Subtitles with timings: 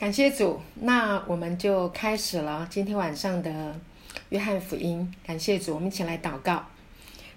[0.00, 3.78] 感谢主，那我们就开始了今天晚上的
[4.30, 5.14] 约翰福音。
[5.26, 6.64] 感谢主，我们一起来祷告。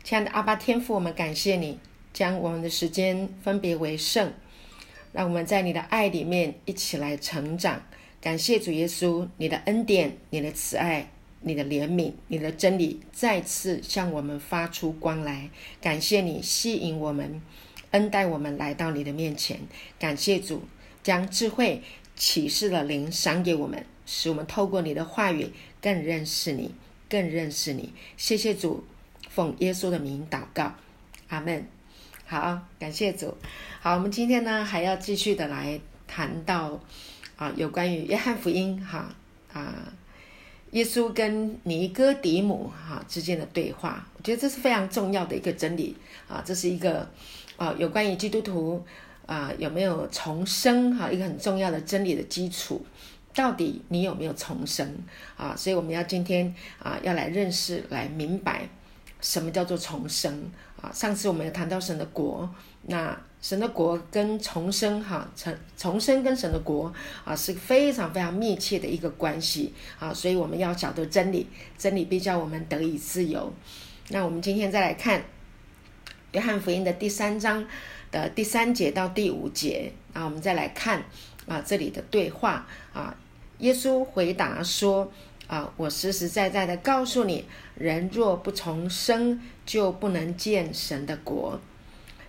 [0.02, 1.78] 亲爱的阿巴天父，我们感谢你
[2.14, 4.32] 将我们的时间分别为圣，
[5.12, 7.84] 让我们在你的爱里面一起来成长。
[8.22, 11.12] 感谢主耶稣，你的恩典、你的慈爱、
[11.42, 15.50] 你的怜悯、你的真理再次向我们发出光来。
[15.82, 17.42] 感谢你吸引我们，
[17.92, 19.60] 恩待我们来到你的面前。
[20.00, 20.64] 感谢主，
[21.04, 21.82] 将智慧。
[22.16, 25.52] 启示的灵赏给我们，使我们透过你的话语
[25.82, 26.74] 更认识你，
[27.10, 27.92] 更认识你。
[28.18, 28.84] 谢谢主，
[29.30, 30.74] 奉耶稣的名祷告，
[31.30, 31.68] 阿门。
[32.26, 33.36] 好，感谢主。
[33.82, 36.80] 好，我们今天呢还要继续的来谈到
[37.36, 39.14] 啊，有关于约翰福音哈
[39.52, 39.94] 啊，
[40.72, 44.08] 耶稣跟尼哥底母哈之间的对话。
[44.16, 45.96] 我觉得这是非常重要的一个真理
[46.28, 47.10] 啊，这是一个
[47.58, 48.86] 啊有关于基督徒。
[49.26, 50.96] 啊，有没有重生？
[50.96, 52.86] 哈，一个很重要的真理的基础，
[53.34, 54.98] 到底你有没有重生？
[55.38, 58.68] 啊，所以我们要今天啊，要来认识、来明白
[59.22, 60.52] 什么叫做重生。
[60.82, 62.54] 啊，上次我们有谈到神的国，
[62.88, 66.94] 那神的国跟重生，哈，重重生跟神的国
[67.24, 69.74] 啊，是非常非常密切的一个关系。
[69.98, 73.54] 啊，所以我们要晓得真理，真理必叫我们得以自由。
[74.10, 75.24] 那我们今天再来看
[76.34, 77.66] 约翰福音的第三章。
[78.14, 81.04] 的第三节到第五节啊，我们再来看
[81.48, 83.14] 啊这里的对话啊。
[83.60, 85.12] 耶稣回答说
[85.48, 87.46] ：“啊，我实实在在的告诉你，
[87.76, 91.60] 人若不重生，就不能见神的国。”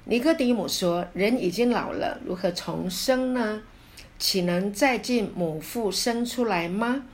[0.06, 3.62] 尼哥底母说：“人已经老了，如何重生呢？
[4.18, 7.04] 岂能再进母腹生出来吗？”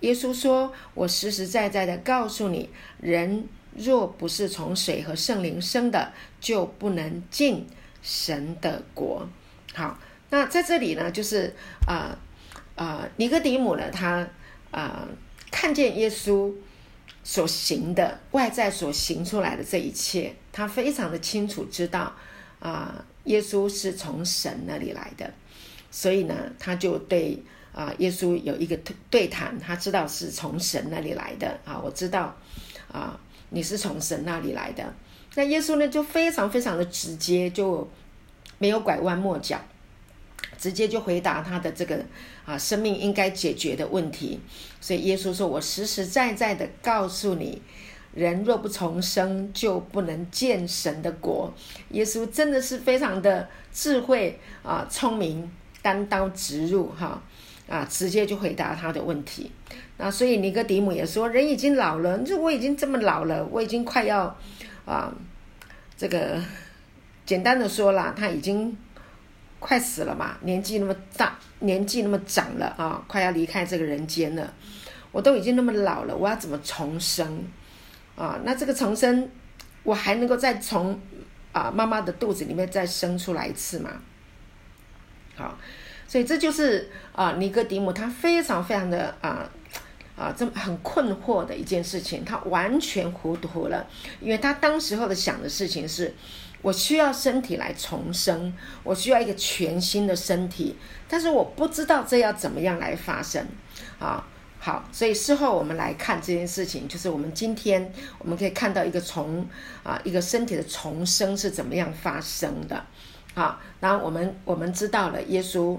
[0.00, 2.68] 耶稣说：“我实实在在的告诉你，
[3.00, 7.66] 人若不是从水和圣灵生的，就不能进。”
[8.10, 9.28] 神的国，
[9.74, 9.98] 好，
[10.30, 11.54] 那在这里呢，就是
[11.86, 12.16] 啊
[12.74, 14.26] 啊，尼哥底母呢，他
[14.70, 15.06] 啊
[15.50, 16.50] 看见耶稣
[17.22, 22.10] 所行的外在所行出来的这一切，他非常的清楚知道
[22.60, 25.30] 啊，耶稣是从神那里来的，
[25.90, 27.42] 所以呢，他就对
[27.74, 28.74] 啊耶稣有一个
[29.10, 32.34] 对谈，他知道是从神那里来的啊，我知道
[32.90, 33.20] 啊，
[33.50, 34.94] 你是从神那里来的。
[35.38, 37.88] 那耶稣呢，就非常非常的直接，就
[38.58, 39.56] 没有拐弯抹角，
[40.58, 42.04] 直接就回答他的这个
[42.44, 44.40] 啊生命应该解决的问题。
[44.80, 47.62] 所以耶稣说：“我实实在在的告诉你，
[48.12, 51.54] 人若不重生，就不能见神的国。”
[51.90, 55.48] 耶稣真的是非常的智慧啊，聪明，
[55.80, 57.22] 单刀直入哈
[57.68, 59.52] 啊，直接就回答他的问题。
[59.98, 64.36] 那所以尼哥底母也说：“人已经老了，就我已经这么老了，我已经快要。”
[64.88, 65.12] 啊，
[65.98, 66.40] 这个
[67.26, 68.74] 简单的说啦，他已经
[69.58, 74.54] 快死了嘛，年纪那么大，年纪那么长了啊，快要离开这个人间了。
[75.10, 77.44] 我都已经那么老了，我要怎么重生
[78.14, 78.38] 啊？
[78.44, 79.28] 那这个重生，
[79.82, 81.00] 我还能够再从
[81.50, 83.90] 啊妈妈的肚子里面再生出来一次吗？
[85.34, 85.58] 好，
[86.06, 89.50] 所以这就是啊尼哥底母他非常非常的啊。
[90.18, 93.86] 啊，这么很困惑的一件事情，他完全糊涂了，
[94.20, 96.12] 因为他当时候的想的事情是，
[96.60, 98.52] 我需要身体来重生，
[98.82, 100.76] 我需要一个全新的身体，
[101.08, 103.46] 但是我不知道这要怎么样来发生。
[104.00, 104.26] 啊，
[104.58, 109.46] 好，所以事后我们来看这件事情，就是我们今天我们可以看到一个从
[109.84, 112.84] 啊一个身体的重生是怎么样发生的。
[113.34, 115.78] 啊，然后我们我们知道了耶稣。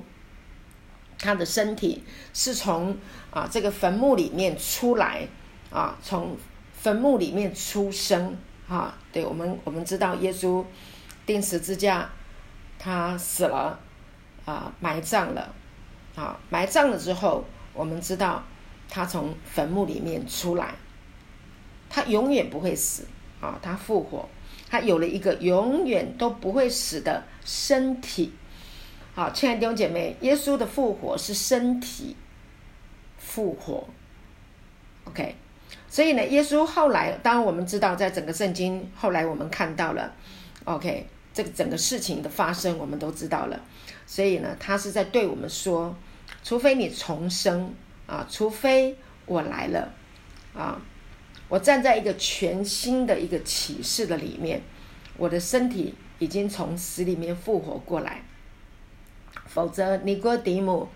[1.20, 2.02] 他的身体
[2.34, 2.98] 是从
[3.30, 5.28] 啊这个坟墓里面出来
[5.70, 6.38] 啊，从
[6.74, 8.38] 坟墓里面出生
[8.68, 8.98] 啊。
[9.12, 10.64] 对我们我们知道耶稣
[11.26, 12.10] 钉十字架，
[12.80, 13.78] 他死了
[14.46, 15.54] 啊，埋葬了
[16.16, 17.44] 啊，埋葬了之后，
[17.74, 18.44] 我们知道
[18.88, 20.76] 他从坟墓里面出来，
[21.90, 23.06] 他永远不会死
[23.42, 24.30] 啊，他复活，
[24.70, 28.32] 他有了一个永远都不会死的身体。
[29.20, 32.16] 好，亲爱的弟兄姐妹，耶稣的复活是身体
[33.18, 33.86] 复活
[35.04, 35.36] ，OK。
[35.90, 40.14] 所以呢，耶稣后来，当然我们知道，在整个圣经后来我们看到了
[40.64, 43.60] ，OK，这个整个事情的发生，我们都知道了。
[44.08, 45.94] 所以呢，他是在对我们说，
[46.42, 47.74] 除非你重生
[48.08, 48.96] 啊，除非
[49.26, 49.92] 我来了
[50.54, 50.82] 啊，
[51.50, 54.62] 我站在一个全新的一个启示的里面，
[55.18, 58.24] 我的身体已经从死里面复活过来。
[59.50, 60.88] 否则，尼哥底母，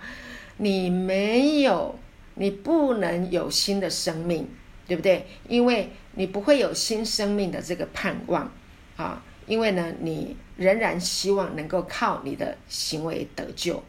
[0.57, 1.99] 你没有，
[2.35, 4.47] 你不能有新的生命，
[4.87, 5.25] 对不对？
[5.49, 8.49] 因为你不会有新生命的这个盼望
[8.95, 9.21] 啊！
[9.45, 13.83] 因为呢，你仍然希望能够靠你的行为得救，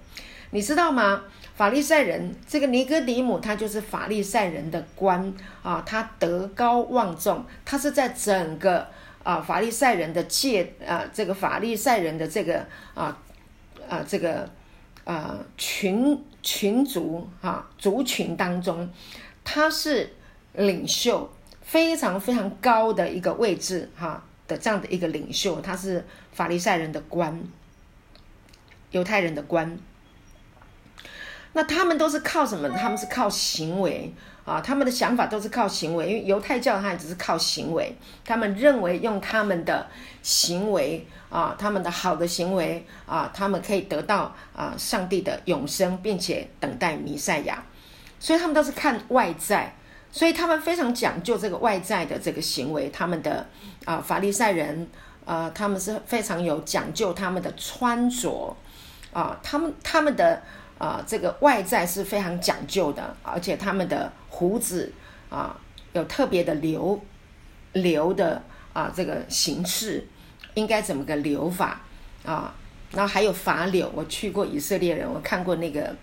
[0.50, 1.22] 你知道吗？
[1.54, 5.32] 法利赛人这个尼哥底母，他就是法利赛人的官
[5.62, 8.88] 啊，他德高望重，他是在整个
[9.22, 13.16] 啊法利赛人的界啊这个法利赛人的这个啊
[13.88, 14.50] 啊这个
[15.04, 18.88] 啊群群族啊族群当中，
[19.42, 20.14] 他是
[20.52, 21.30] 领袖，
[21.62, 27.42] 非常非常高的一个位置哈的这样的一个领袖，他是法利赛人的官，
[28.90, 29.78] 犹太人的官。
[31.52, 32.68] 那他们都是靠什么？
[32.70, 34.12] 他们是靠行为
[34.44, 37.96] 啊，他们的想法都是靠行为，因为犹太教它只是靠行为。
[38.24, 39.86] 他们认为用他们的
[40.22, 47.64] 行为啊，他们的好的行为啊，他们可以得到啊上帝的永生，并且等待弥赛亚。
[48.20, 49.74] 所以他们都是看外在，
[50.12, 52.90] 所以他们非常讲究这个外在的这个行为。
[52.90, 53.46] 他们的
[53.86, 54.86] 啊法利赛人
[55.24, 58.54] 啊，他们是非常有讲究他们的穿着
[59.10, 60.42] 啊，他们他们的。
[60.84, 64.92] 啊，这个外在是非常讲究的，而且他们的胡子
[65.30, 65.58] 啊
[65.94, 67.00] 有特别的留
[67.72, 68.42] 留的
[68.74, 70.06] 啊，这个形式
[70.52, 71.80] 应该怎么个留法
[72.22, 72.54] 啊？
[72.90, 75.96] 然后还有发柳，我去过以色列人，我看过那个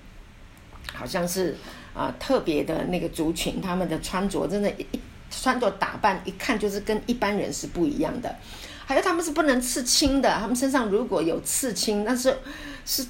[0.92, 1.56] 好像是
[1.94, 5.00] 啊特别的那个族群，他们的穿着真的，一
[5.30, 8.36] 穿着打扮一看就是跟一般人是不一样的。
[8.88, 12.36] 还有他们是不能刺青的，他们身上如果有刺青，那是
[12.84, 13.06] 是。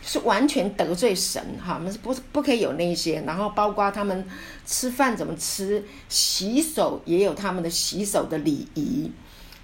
[0.00, 4.24] 是完全得罪神哈，我们是不不可以有那些，然后包括他们
[4.64, 9.10] 吃饭怎么吃，洗手也有他们的洗手的礼仪，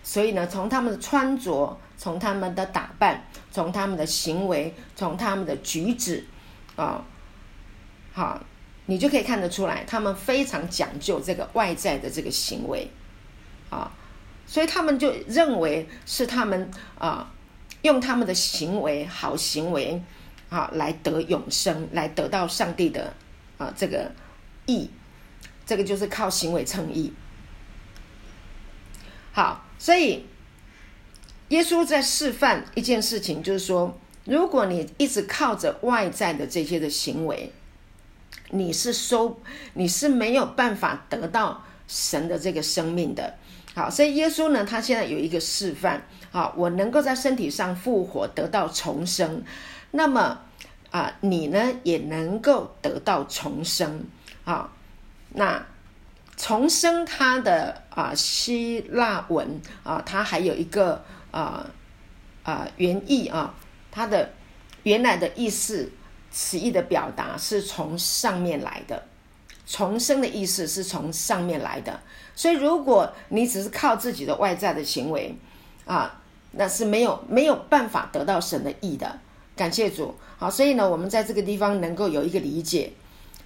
[0.02, 6.26] 所以呢，从他们的穿着，从他们的打扮，从他们的行为，从他们的举止，
[6.76, 7.02] 啊，
[8.12, 8.42] 好，
[8.86, 12.90] 你就可以看得出来，他们非常讲究这个外在的这个行为，
[13.70, 13.90] 啊，
[14.46, 17.32] 所以他们就认为是他们啊，
[17.82, 20.02] 用他们的行为好行为。
[20.54, 23.12] 啊，来得永生，来得到上帝的
[23.58, 24.12] 啊这个
[24.66, 24.88] 义，
[25.66, 27.12] 这个就是靠行为称义。
[29.32, 30.24] 好，所以
[31.48, 37.52] 耶稣在示范一件事情，就是说，如果你一直靠着外在的这些的行为，
[38.50, 39.40] 你是收，
[39.72, 43.34] 你是没有办法得到神的这个生命的。
[43.74, 49.42] 好，所以耶稣呢，他现在有一个示范，好，我能够在身体上复活，得到重生。
[49.90, 50.40] 那么
[50.94, 54.06] 啊，你呢也能够得到重生
[54.44, 54.70] 啊？
[55.30, 55.66] 那
[56.36, 61.66] 重生它的啊希腊文啊，它还有一个啊
[62.44, 63.52] 啊原意啊，
[63.90, 64.30] 它的
[64.84, 65.90] 原来的意思
[66.30, 69.02] 词义的表达是从上面来的，
[69.66, 71.98] 重生的意思是从上面来的。
[72.36, 75.36] 所以如果你只是靠自己的外在的行为
[75.86, 76.20] 啊，
[76.52, 79.18] 那是没有没有办法得到神的意的。
[79.56, 82.92] 感谢主，好，所以呢，我们在这个地方能够有一个理解，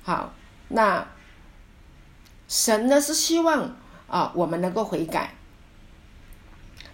[0.03, 0.33] 好，
[0.69, 1.07] 那
[2.49, 3.77] 神呢是希望
[4.09, 5.35] 啊我们能够悔改，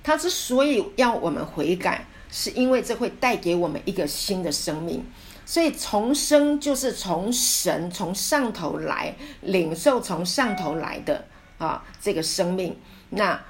[0.02, 5.04] 他之所以要我们悔改，是因为这会带给我们一个新的生命，
[5.46, 11.24] 所以重生就是从神从上头来领受从上头来的
[11.58, 12.76] 啊这个生命，
[13.10, 13.40] 那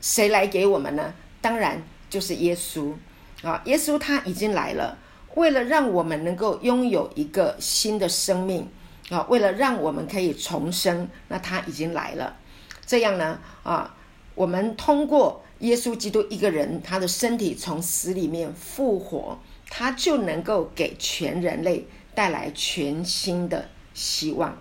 [0.00, 1.12] 谁来给我们呢？
[1.40, 2.94] 当然就是耶稣。
[3.42, 4.98] 啊，耶稣他已经来了，
[5.34, 8.68] 为了让我们能够拥有一个新的生命
[9.10, 12.36] 啊，为了让我们可以重生，那他已经来了。
[12.84, 13.94] 这样呢，啊，
[14.34, 24.56] 我们通过耶稣基督一个人，他的身体从死里面复活，他就能够给全人类带来全新的希望。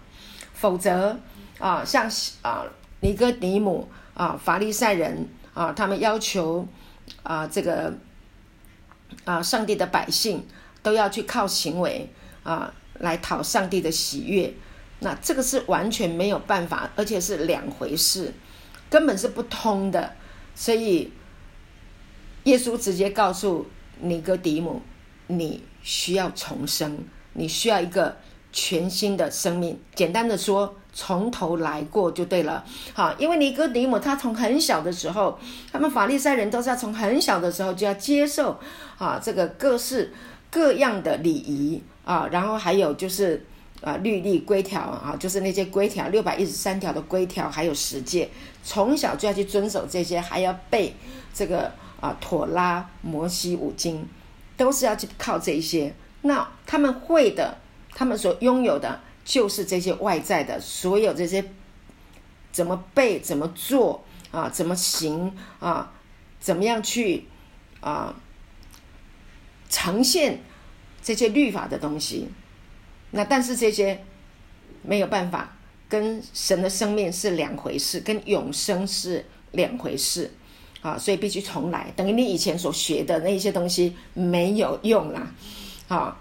[0.53, 1.19] 否则
[1.57, 2.07] 啊，像
[2.43, 2.65] 啊
[3.01, 6.67] 尼哥底母啊法利赛人啊，他们要求
[7.23, 7.93] 啊这个。
[9.25, 10.45] 啊，上帝的百姓
[10.89, 14.51] 都要去靠行为啊来讨上帝的喜悦，
[15.01, 18.33] 那这个是完全没有办法，而且是两回事，
[18.89, 20.11] 根本是不通的。
[20.55, 21.11] 所以
[22.45, 23.67] 耶稣直接告诉
[23.99, 24.81] 尼哥底母
[25.27, 26.97] ：“你需要重生，
[27.33, 28.17] 你需要一个
[28.51, 30.75] 全新的生命。”简单的说。
[30.91, 35.39] 从头来过就对了，好，因为尼哥底母他从很小的时候，
[35.71, 38.59] 他们法利赛人都是要从很小的时候就要接受
[38.97, 40.11] 啊这个各式
[40.49, 43.45] 各样的礼仪啊，然后还有就是
[43.81, 48.29] 啊律例规条啊，就是那些规条六百一十三条的规条，还有十诫，
[48.63, 50.93] 从小就要去遵守这些，还要背
[51.33, 54.07] 这个啊妥拉摩西五经，
[54.57, 55.93] 都是要去靠这些。
[56.21, 57.57] 那他们会的，
[57.93, 58.99] 他们所拥有的。
[59.25, 61.45] 就是这些外在的所有这些
[62.51, 65.91] 怎么背、怎么做啊、怎么行啊、
[66.39, 67.25] 怎么样去
[67.79, 68.15] 啊
[69.69, 70.39] 呈现
[71.01, 72.27] 这些律法的东西。
[73.11, 74.03] 那但是这些
[74.83, 75.55] 没有办法
[75.87, 80.31] 跟神的生命是两回事，跟永生是两回事
[80.81, 81.91] 啊，所以必须重来。
[81.95, 85.33] 等于你以前所学的那些东西没有用啦，
[85.87, 86.19] 啊，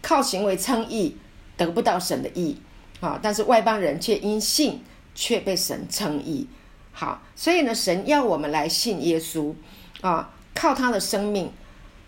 [0.00, 1.16] 靠行为称义
[1.56, 2.56] 得不到神的义
[3.00, 4.82] 啊，但是外邦人却因信
[5.14, 6.48] 却被神称义。
[6.92, 9.54] 好，所以呢，神要我们来信耶稣
[10.00, 11.52] 啊，靠他的生命。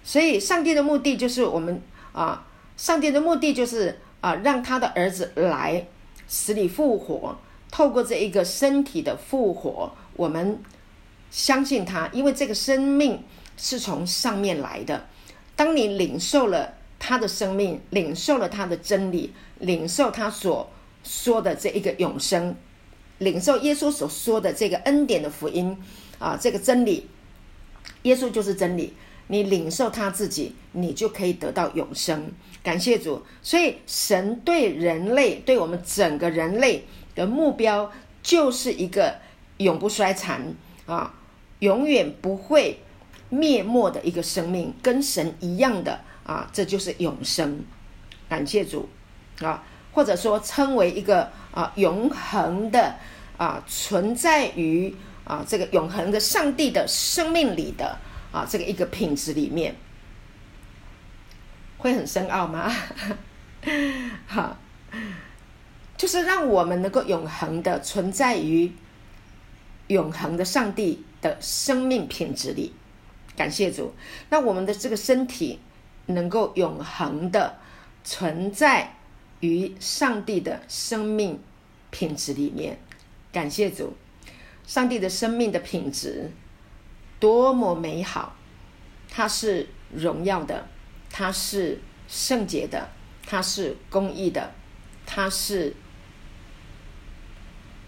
[0.04, 1.82] 所以上帝的目的就是我们
[2.12, 2.46] 啊。
[2.76, 5.86] 上帝的目的就是啊，让他的儿子来
[6.26, 7.38] 死里复活，
[7.70, 10.60] 透过这一个身体的复活，我们
[11.30, 13.22] 相信他，因为这个生命
[13.56, 15.06] 是从上面来的。
[15.54, 20.68] 当你领受了他的生命，领受了他的真理，领受他所
[21.04, 22.56] 说的这一个永生，
[23.18, 25.80] 领受耶稣所说的这个恩典的福音
[26.18, 27.08] 啊，这个真理，
[28.02, 28.94] 耶稣就是真理。
[29.28, 32.30] 你领受他自己，你就可以得到永生。
[32.62, 37.90] 感谢主，所以神对人类，对我们整个人类的目标，
[38.22, 39.16] 就是一个
[39.58, 40.54] 永不衰残
[40.86, 41.14] 啊，
[41.58, 42.80] 永远不会
[43.28, 47.60] 灭没的一个生命，跟神一样的啊，这就是永生。
[48.28, 48.88] 感谢主
[49.40, 49.62] 啊，
[49.92, 52.94] 或者说称为一个啊永恒的
[53.36, 57.98] 啊存在于啊这个永恒的上帝的生命里的。
[58.34, 59.76] 啊，这个一个品质里面
[61.78, 62.68] 会很深奥吗？
[64.26, 64.58] 好，
[65.96, 68.72] 就是让我们能够永恒的存在于
[69.86, 72.72] 永恒的上帝的生命品质里。
[73.36, 73.94] 感谢主，
[74.30, 75.60] 那我们的这个身体
[76.06, 77.56] 能够永恒的
[78.02, 78.96] 存在
[79.38, 81.40] 于上帝的生命
[81.90, 82.80] 品质里面。
[83.32, 83.96] 感谢主，
[84.66, 86.32] 上帝的生命的品质。
[87.24, 88.36] 多么美好！
[89.08, 90.68] 它是荣耀的，
[91.10, 92.90] 它是圣洁的，
[93.26, 94.52] 它是公义的，
[95.06, 95.74] 它是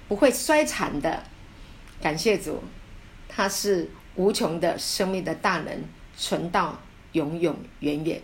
[0.08, 1.22] 不会衰残的。
[2.00, 2.64] 感谢主，
[3.28, 5.84] 它是无穷的生命的大能，
[6.16, 6.80] 存到
[7.12, 8.22] 永永远远。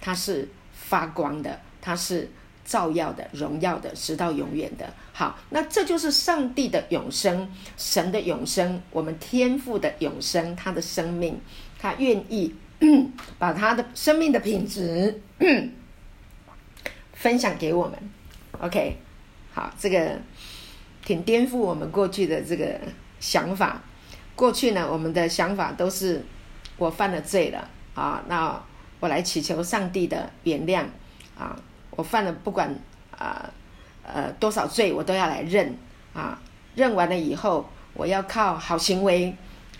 [0.00, 2.30] 它是发光的，它是。
[2.68, 4.92] 照耀的、荣耀的，直到永远的。
[5.14, 11.40] 好，那这就是上帝的永生，神的永生，我们天父的永生，他的生命，
[11.78, 12.54] 他愿意
[13.38, 15.22] 把他的生命的品质
[17.14, 17.98] 分享给我们。
[18.60, 18.98] OK，
[19.54, 20.18] 好，这个
[21.02, 22.78] 挺颠覆我们过去的这个
[23.18, 23.82] 想法。
[24.36, 26.22] 过去呢，我们的想法都是
[26.76, 28.62] 我犯了罪了啊，那
[29.00, 30.84] 我来祈求上帝的原谅
[31.38, 31.58] 啊。
[31.98, 32.72] 我犯了不管
[33.10, 33.50] 啊
[34.04, 35.76] 呃多少罪，我都要来认
[36.14, 36.38] 啊，
[36.76, 39.34] 认完了以后，我要靠好行为，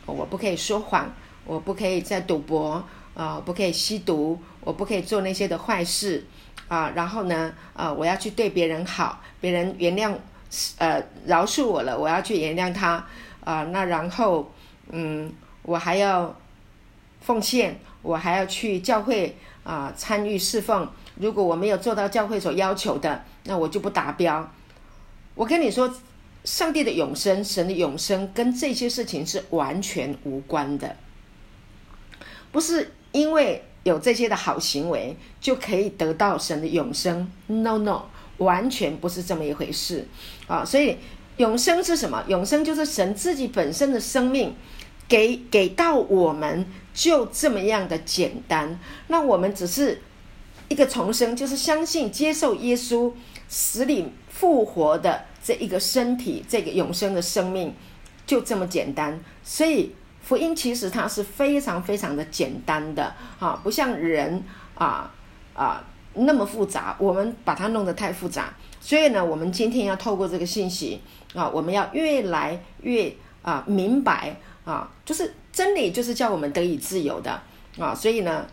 [0.05, 2.85] 我不可以说谎，我不可以再赌博
[3.15, 6.27] 啊，不可以吸毒，我不可以做那些的坏事
[6.67, 10.13] 啊，然后呢啊，我要去对别人好，别人原谅
[10.79, 13.07] 呃饶恕我了，我要去原谅他
[13.45, 14.51] 啊，那然后
[14.91, 15.33] 嗯，
[15.63, 16.37] 我还要
[17.21, 20.91] 奉献，我还要去教会啊参与侍奉。
[21.21, 24.53] 如果我没有做到教会所要求的，那我就不达标。
[25.35, 25.93] 我跟你说，
[26.45, 30.97] 上帝的永生、神的永生跟这些事情是完全无关的，
[32.53, 37.31] 不是因为有这些的好行为就可以得到神的永生。
[37.47, 38.03] No No，
[38.39, 40.07] 完全不是这么一回事
[40.47, 40.65] 啊！
[40.65, 40.97] 所以
[41.37, 42.25] 永生是什么？
[42.29, 44.55] 永生就是神自己本身的生命
[45.09, 48.79] 给给到我们，就这么样的简单。
[49.09, 50.03] 那我们只是。
[50.69, 53.11] 一个重生就是相信、接受耶稣
[53.49, 57.75] 死里复活的这一个身体，这个永生的生命，
[58.27, 59.19] 就这么简单。
[59.43, 64.45] 所以福音其实它是非常非常的简单的，哈，不像人
[64.75, 65.11] 啊
[65.55, 65.83] 啊
[66.13, 66.95] 那么复杂。
[66.99, 71.01] 我们把它弄得太复杂，所以呢，我们今天要透过这个信息
[71.35, 73.11] 啊，我们要越来越
[73.41, 77.41] 啊明白啊，就是真理就是叫我们得以自由的
[77.79, 78.47] 啊，所以呢。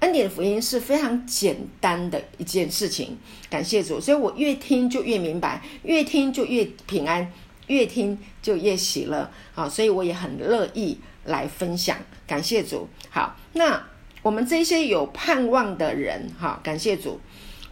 [0.00, 3.16] 恩典的福音是非常简单的一件事情，
[3.48, 7.32] 感谢主，所以我越听就越明白，越听就越平安，
[7.68, 9.68] 越听就越喜乐啊！
[9.68, 12.86] 所以我也很乐意来分享，感谢主。
[13.08, 13.86] 好，那
[14.22, 17.18] 我们这些有盼望的人，哈，感谢主，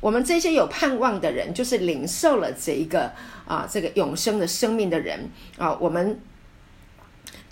[0.01, 3.13] 我们这些有盼望的人，就是领受了这一个
[3.47, 5.29] 啊，这个永生的生命的人
[5.59, 6.19] 啊，我们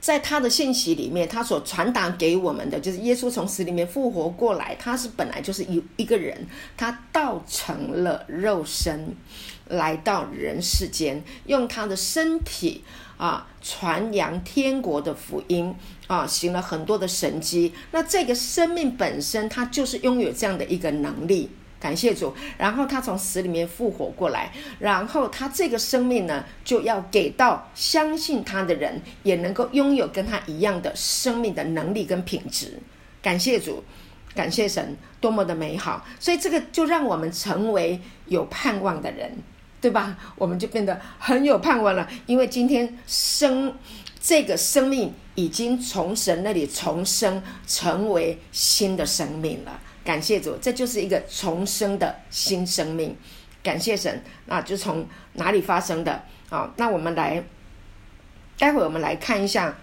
[0.03, 6.45] 在他的信息里面，他所传达给我们的就是耶稣从死里面复活过来，他是本来就是一一个人，
[6.77, 9.15] 他道成了肉身，
[9.69, 12.83] 来到人世间，用他的身体
[13.17, 15.73] 啊传扬天国的福音
[16.09, 17.73] 啊，行了很多的神迹。
[17.93, 21.49] 那这个生命本身，它就是拥有这样的一个能力。
[21.83, 32.79] 感谢主，然后他从死里面复活过来，然后他这个生命呢，就要给到相信他的人，也能够拥有跟他一样的生命的能力跟品质。
[33.21, 33.83] 感谢主，
[34.33, 36.07] 感谢神，多么的美好！
[36.21, 39.37] 所以这个就让我们成为有盼望的人，
[39.81, 40.17] 对吧？
[40.37, 43.75] 我们就变得很有盼望了，因为今天生
[44.21, 49.81] 这个生命已经从神那里重生，成为新的生命了。
[50.05, 53.17] 感谢主，这就是一个重生的新生命。
[53.63, 56.25] 感谢神，那就从哪里发生的？
[56.51, 57.43] 啊，那我们来，
[58.59, 59.77] 待会我们来看一下。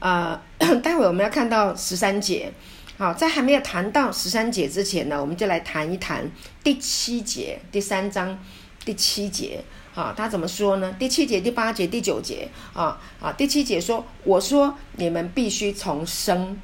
[0.00, 0.40] 呃，
[0.82, 2.52] 待会我们要看到十三节。
[2.98, 6.28] 好，在还没有谈到十三节之前呢，我们就来谈一谈
[6.62, 8.38] 第七节，第三章
[8.84, 9.62] 第七节。
[9.92, 10.92] 好，他怎么说呢？
[10.98, 12.48] 第七节、第八节、第九节。
[12.72, 16.60] 啊啊，第七节说：“我说你们必须重生。”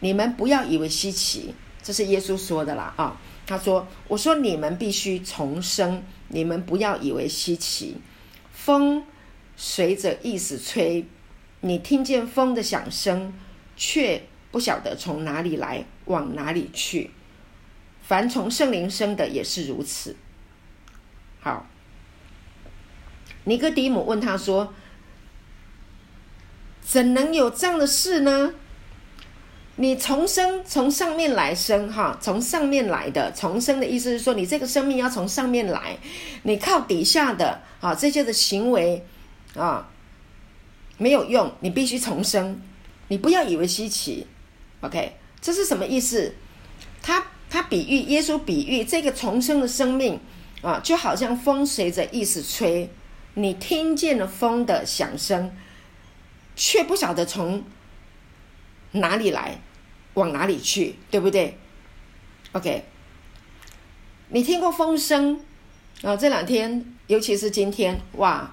[0.00, 3.16] 你们不要以为稀奇，这是耶稣说的啦啊！
[3.46, 7.96] 他说：“我说你们必须重生，你们不要以为稀奇。
[8.52, 9.04] 风
[9.56, 11.04] 随着意思吹，
[11.60, 13.34] 你听见风的响声，
[13.76, 17.10] 却不晓得从哪里来，往哪里去。
[18.02, 20.14] 凡从圣灵生的也是如此。”
[21.42, 21.66] 好，
[23.44, 24.72] 尼哥底母问他说
[26.80, 28.54] ：“怎能有这样的事呢？”
[29.80, 35.96] 你重生，从上面来生，哈，从上面来的重生的意思是说，你这个生命要从上面来，
[36.42, 39.02] 你靠底下的啊这些的行为
[39.54, 39.88] 啊
[40.98, 42.60] 没有用，你必须重生，
[43.08, 44.26] 你不要以为稀奇
[44.82, 46.34] ，OK，这是什么意思？
[47.00, 50.20] 他他比喻耶稣比喻这个重生的生命
[50.60, 52.90] 啊，就好像风随着意思吹，
[53.32, 55.50] 你听见了风的响声，
[56.54, 57.64] 却不晓得从
[58.92, 59.58] 哪里来。
[60.14, 61.56] 往哪里去，对不对
[62.52, 62.84] ？OK，
[64.28, 65.40] 你听过风声
[66.02, 66.16] 啊？
[66.16, 68.50] 这两天，尤其是今天，哇，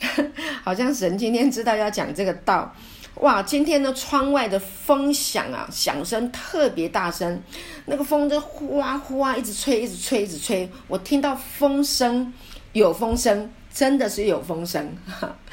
[0.62, 2.74] 好像神今天知道要讲这个道，
[3.16, 3.42] 哇！
[3.42, 7.42] 今天呢，窗外的风响啊，响声特别大声，
[7.86, 10.68] 那个风就呼啊呼啊，一直吹，一直吹，一直吹。
[10.86, 12.32] 我听到风声，
[12.72, 14.96] 有风声，真的是有风声。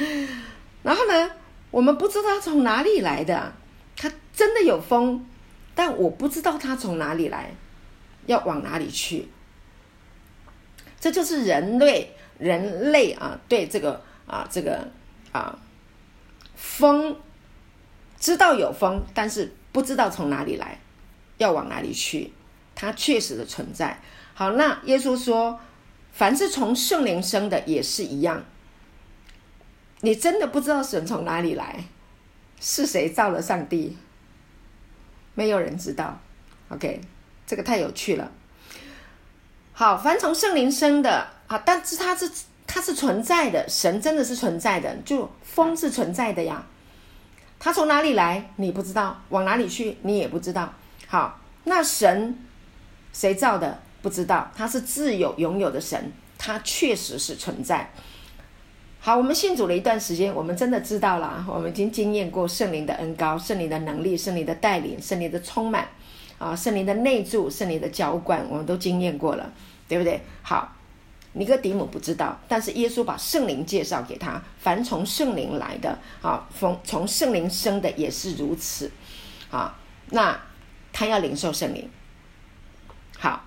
[0.84, 1.32] 然后呢，
[1.72, 3.54] 我们不知道从哪里来的，
[3.96, 5.26] 它真的有风。
[5.78, 7.52] 但我不知道它从哪里来，
[8.26, 9.28] 要往哪里去。
[11.00, 14.90] 这就是人类，人类啊，对这个啊，这个
[15.32, 15.60] 啊，
[16.56, 17.16] 风
[18.20, 20.80] 知道有风，但是不知道从哪里来，
[21.38, 22.34] 要往哪里去。
[22.74, 24.02] 它确实的存在。
[24.34, 25.60] 好，那耶稣说，
[26.12, 28.44] 凡是从圣灵生的也是一样。
[30.02, 31.84] 你真的不知道神从哪里来，
[32.60, 33.96] 是谁造了上帝？
[35.38, 36.17] 没有人知道
[36.69, 37.00] ，OK，
[37.45, 38.32] 这个太有趣了。
[39.71, 42.28] 好，凡从圣灵生的啊，但是它是
[42.65, 46.65] 它是存在的，神真的是存在的，就风是存在的呀。
[47.60, 50.73] 它从哪里来你不知道，往哪里去你也不知道。
[51.06, 52.36] 好，那神
[53.13, 57.91] 谁造的不知道，它是自有拥有的神，它确实是存在。
[59.08, 65.88] 好，我们信主了一段时间，我们真的知道了，我们已经经验过圣灵的恩高、圣灵的能力、圣灵的带领、圣灵的充满，
[66.38, 69.50] 啊，圣灵的内助、圣灵的浇灌，我们都经验过了，
[69.88, 70.20] 对不对？
[70.41, 70.76] 好，
[71.32, 78.91] 尼哥底母不知道，但是耶稣把圣灵介绍给他，凡从圣灵来的，啊，从从圣灵生的也是如此，
[79.50, 79.74] 啊，
[80.10, 80.38] 那
[80.91, 81.89] 他要领受圣灵。
[83.17, 83.46] 好，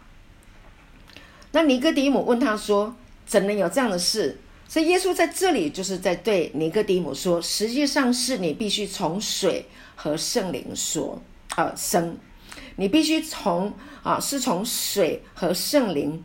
[1.53, 2.97] 那尼哥底母问他说
[3.27, 4.41] ：“怎能有这样的事？”
[4.71, 11.21] 所以耶稣在这里就是在对尼哥底母说，实际上是你必须从水和圣灵说，
[11.57, 12.17] 呃，生，
[12.77, 16.23] 你必须从啊，是从水和圣灵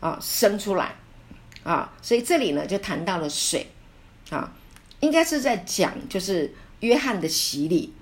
[0.00, 0.96] 啊生出来
[1.62, 1.94] 啊。
[2.02, 3.68] 所以这里呢就谈到了水
[4.30, 4.52] 啊，
[4.98, 7.94] 应该是在讲就是约翰的洗礼。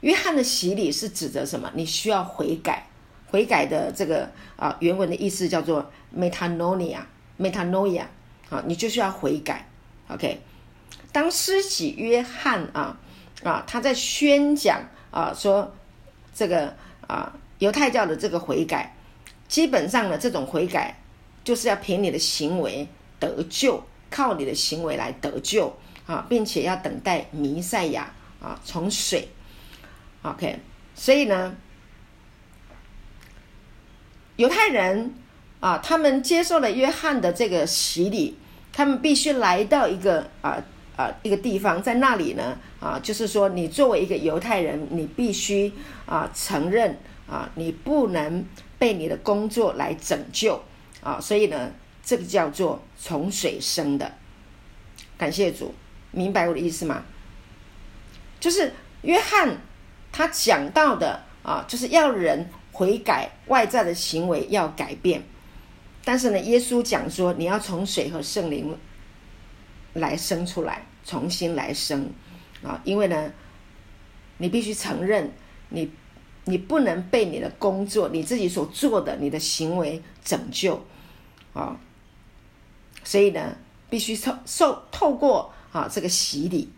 [0.00, 1.70] 约翰的洗礼是指的什么？
[1.76, 2.88] 你需要悔改，
[3.28, 5.88] 悔改的这个啊原文的意思叫做
[6.18, 8.06] metanoia，metanoia。
[8.50, 9.66] 啊，你就需要悔改
[10.08, 10.40] ，OK。
[11.12, 12.96] 当施洗约翰啊
[13.42, 15.74] 啊，他在宣讲啊，说
[16.34, 16.74] 这个
[17.06, 18.94] 啊犹太教的这个悔改，
[19.48, 21.00] 基本上呢，这种悔改
[21.42, 22.86] 就是要凭你的行为
[23.18, 29.28] 得救，靠你的行为来得救啊，并且要等待弥赛亚啊从水
[30.22, 30.58] ，OK，
[30.94, 31.56] 所以呢，
[34.36, 35.14] 犹太人
[35.60, 38.38] 啊，他们接受了约翰的这个洗礼，
[38.72, 40.56] 他们必须来到一个啊
[40.96, 45.72] 啊一个地方，在那里呢啊，就是说你作为一个犹太人，你必须
[46.06, 46.96] 啊承认
[47.28, 48.44] 啊，你不能
[48.78, 50.62] 被你的工作来拯救
[51.02, 51.70] 啊，所以呢，
[52.04, 54.12] 这个叫做从水生的。
[55.18, 55.74] 感谢主，
[56.12, 57.02] 明白我的意思吗？
[58.38, 59.58] 就是约翰
[60.10, 65.22] 他讲到的啊，就是要人悔改，外在的行为要改变。
[66.04, 68.76] 但是呢，耶稣讲说，你要从水和圣灵
[69.92, 72.10] 来生出来，重新来生
[72.62, 73.32] 啊，因为呢，
[74.38, 75.32] 你必须承认，
[75.68, 75.90] 你
[76.44, 80.84] 你不能被你的工作、你自己所做的、你的行为拯救
[81.52, 81.78] 啊，
[83.04, 83.56] 所以呢。
[83.90, 86.70] 必须受受透过啊这个洗礼，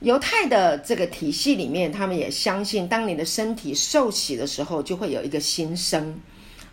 [0.00, 6.20] 犹太的这个体系里面，他们也相信，当你的身体受洗的时候，就会有一个新生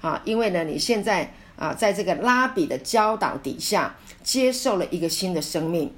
[0.01, 5.93] 啊，因为呢，你现在啊在这个拉比的教导底下，接受了一个新的生命。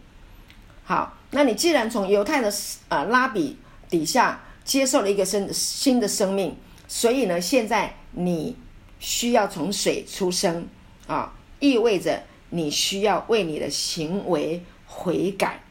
[0.84, 2.54] 好，那你既然从犹太的
[2.90, 3.58] 啊拉比
[3.90, 6.56] 底下接受了一个新新的生命，
[6.88, 8.56] 所以呢，现在你
[9.00, 10.68] 需要从水出生
[11.08, 12.24] 啊，意味着。
[12.56, 15.64] 你需要为你的行为悔改，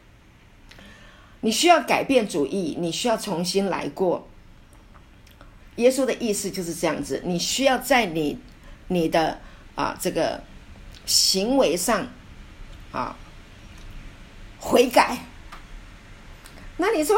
[1.43, 4.27] 你需要改变主意，你需要重新来过。
[5.77, 8.39] 耶稣的意思就是这样子，你需要在你
[8.89, 9.39] 你的
[9.75, 10.43] 啊这个
[11.07, 12.07] 行为上
[12.93, 13.17] 啊
[14.59, 15.19] 悔改。
[16.77, 17.17] 那你说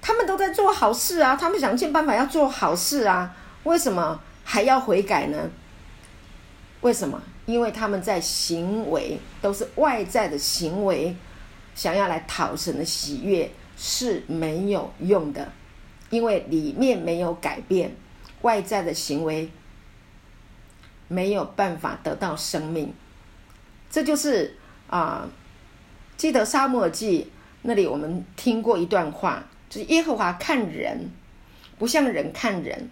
[0.00, 5.50] 他们都在做好事啊，他们想尽办法要做好事啊，为什么还要悔改呢？
[6.80, 7.20] 为什么？
[7.46, 11.16] 因为他们在行为都是外在的行为，
[11.74, 15.50] 想要来讨神的喜悦是没有用的，
[16.10, 17.94] 因为里面没有改变，
[18.42, 19.50] 外在的行为
[21.08, 22.92] 没有办法得到生命。
[23.90, 24.56] 这就是
[24.88, 25.28] 啊，
[26.16, 27.30] 记得沙漠记
[27.62, 31.10] 那里我们听过一段话，就是耶和华看人
[31.78, 32.90] 不像人看人。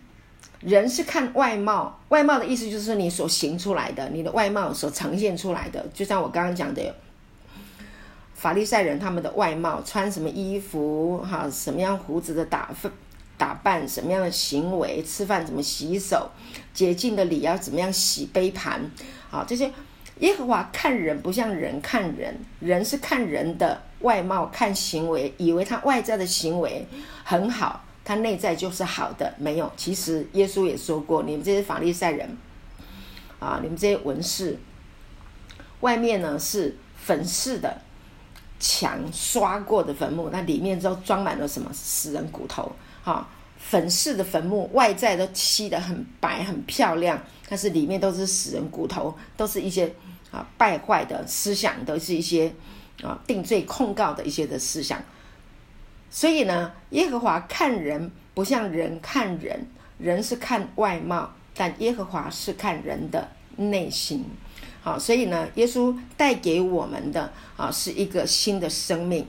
[0.61, 5.87] 人是看外貌，外貌的意思就是你所行出来的，你的外貌所呈现出来的。
[5.93, 6.95] 就像我刚刚讲的，
[8.35, 12.91] 法利赛人他们的外貌，穿什么衣服，哈，什么样胡子的打扮，
[13.38, 16.31] 打扮什么样的行为，吃饭怎么洗手，
[16.72, 18.81] 洁净的礼要怎么样洗杯盘，
[19.31, 19.70] 好，这些
[20.20, 26.87] 耶和华看人不像人看人，人是看人的外貌，看行为，以为他外在的行为
[27.25, 27.83] 很好。
[28.09, 29.68] 他内在就是好的，没有。
[29.77, 32.38] 其实耶稣也说过，你们这些法利赛人，
[33.40, 34.57] 啊，你们这些文士，
[35.81, 37.83] 外面呢是粉饰的
[38.61, 42.70] 墙，刷过的坟墓，那里面都装满了什么死人骨头？
[43.07, 43.25] 哈，
[43.57, 47.16] 粉饰的坟墓，外在都漆的很白很漂亮，
[47.49, 49.95] 但是里面都是死人骨头，都是一些
[50.33, 52.53] 啊败坏的思想，都是一些
[53.05, 55.01] 啊定罪控告的一些的思想。
[56.11, 64.25] 所以呢，耶和华看人不像人看人，人是看外貌，但耶和华是看人的内心。
[64.83, 69.25] 好，所以呢，耶稣带给我们的啊是一个新的生命，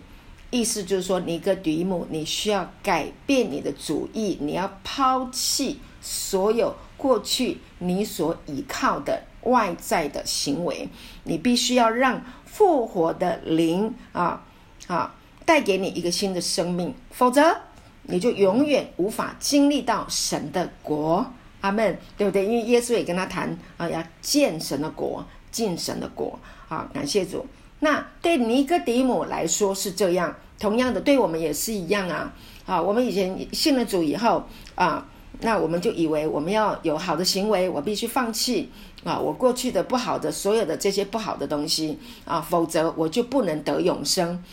[0.50, 10.88] 意思就是说，尼哥底母，你需要改变你的主意，你要抛弃所有过去你所依靠的外在的行为，
[11.24, 14.44] 你必须要让复活的灵啊
[14.88, 15.14] 啊。
[15.46, 17.58] 带给你一个新的生命，否则
[18.04, 21.26] 你就永远无法经历到神的国。
[21.62, 22.46] 阿门，对不对？
[22.46, 26.38] 因为耶稣也跟他谈啊，要见神的国，进神的国。
[26.68, 27.46] 啊，感谢主。
[27.80, 32.34] 那对尼哥底母来说是这样，同样的，对我们也是一样啊。
[32.66, 34.44] 啊，我们以前信了主以后
[34.76, 35.08] 啊，
[35.40, 38.70] 那我们就以为我们要有好的行为，我必须放弃
[39.06, 44.44] 啊，我过去的不好的所有的这些不好的东西啊，否则我就不能得永生。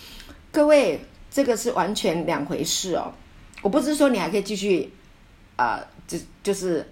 [0.53, 3.11] 各位，这个是完全两回事哦。
[3.63, 4.93] 我不是说你还可以继续，
[5.57, 6.87] 啊，就就是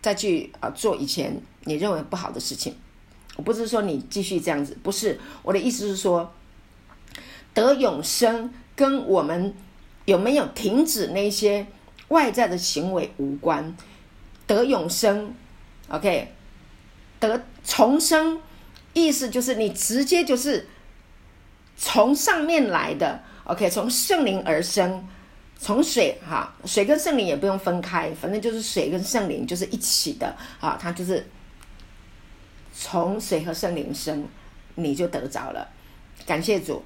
[0.00, 2.74] 再去啊做以前你认为不好的事情。
[3.36, 6.32] 我不是说你继续这样子，不是我的意思是说，
[7.52, 9.54] 得永生跟我们
[10.04, 11.66] 有没有停止那些
[12.08, 13.76] 外在的行为无关。
[14.46, 15.34] 得永生
[15.88, 16.32] ，OK，
[17.18, 18.40] 得重生，
[18.92, 20.68] 意思就是你直接就是。
[21.76, 25.04] 从上面来的，OK，从圣灵而生，
[25.58, 31.26] 从水哈，水跟圣灵也不用分开，反正就是水跟圣灵就是一起的啊，它就是
[32.76, 34.26] 从水和圣灵生，
[34.74, 35.68] 你就得着了，
[36.26, 36.82] 感谢主。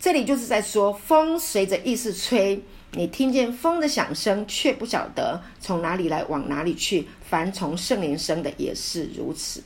[0.00, 7.06] 这里就是在说，风随着意思吹，你听见风的响声，却不晓得从哪里来，往哪里去。
[7.28, 9.62] 凡从圣灵生的也是如此。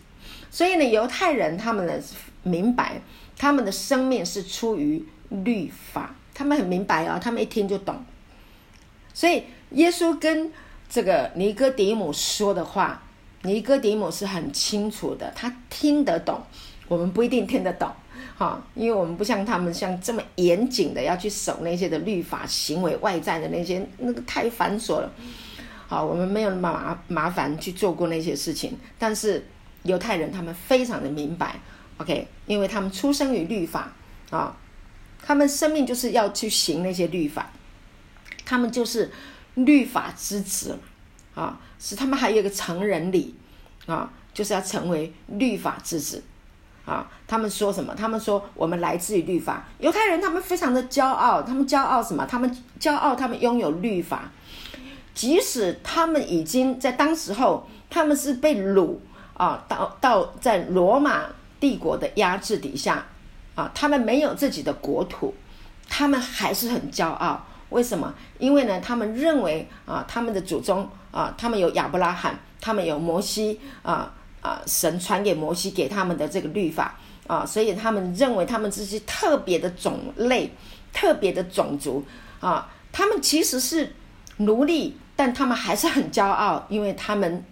[0.50, 1.94] 所以呢，犹太人他们呢
[2.42, 3.00] 明白，
[3.37, 8.04] 他们的生命是出于律法，他们很明白啊，他们一听就懂。
[9.12, 10.52] 所以耶稣跟
[10.88, 13.02] 这个尼哥底母说的话，
[13.42, 16.42] 尼哥底母是很清楚的，他听得懂，
[16.88, 17.90] 我们不一定听得懂。
[18.37, 25.12] 哈，因为我们不像他们，像这么严谨的要去守那些的律法行为外在的那些，那个太繁琐了。
[25.87, 29.46] 好，我们没有那么麻麻烦去做过那些事情，但是
[29.83, 31.59] 犹太人他们非常的明白
[31.98, 33.92] ，OK，因为他们出生于律法
[34.31, 34.57] 啊，
[35.22, 37.50] 他们生命就是要去行那些律法，
[38.44, 39.11] 他们就是
[39.55, 40.79] 律法之子
[41.34, 43.34] 啊，是他们还有一个成人礼
[43.86, 46.22] 啊，就是要成为律法之子。
[46.86, 47.94] 啊，他们说什么？
[47.94, 49.64] 他们说我们来自于律法。
[49.78, 52.26] 犹太人他们非常的骄傲，他们骄傲什么？
[52.26, 54.30] 他们骄傲，他们拥有律法。
[55.14, 58.96] 即使他们已经在当时候，他们是被掳
[59.34, 61.26] 啊，到到在罗马
[61.60, 63.06] 帝国的压制底下
[63.54, 65.34] 啊，他们没有自己的国土，
[65.88, 67.46] 他们还是很骄傲。
[67.68, 68.12] 为什么？
[68.38, 74.14] 因为呢，他们认为啊，他们的祖宗啊，他们有亚伯拉罕，他们有摩西啊。
[74.42, 80.50] 啊，神传给摩西给他们的这个律法啊，所以他们认为他们这些特别的种类、
[80.94, 82.02] 特别的种族
[82.40, 83.92] 啊，他们其实是
[84.38, 87.44] 奴隶，但他们还是很骄傲，因为他们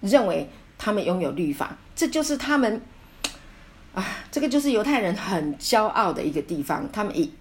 [0.00, 0.48] 认为
[0.78, 2.80] 他们拥有律法，这就是他们
[3.92, 7.32] 啊，这个就是犹太人很骄傲的一个地方，他们以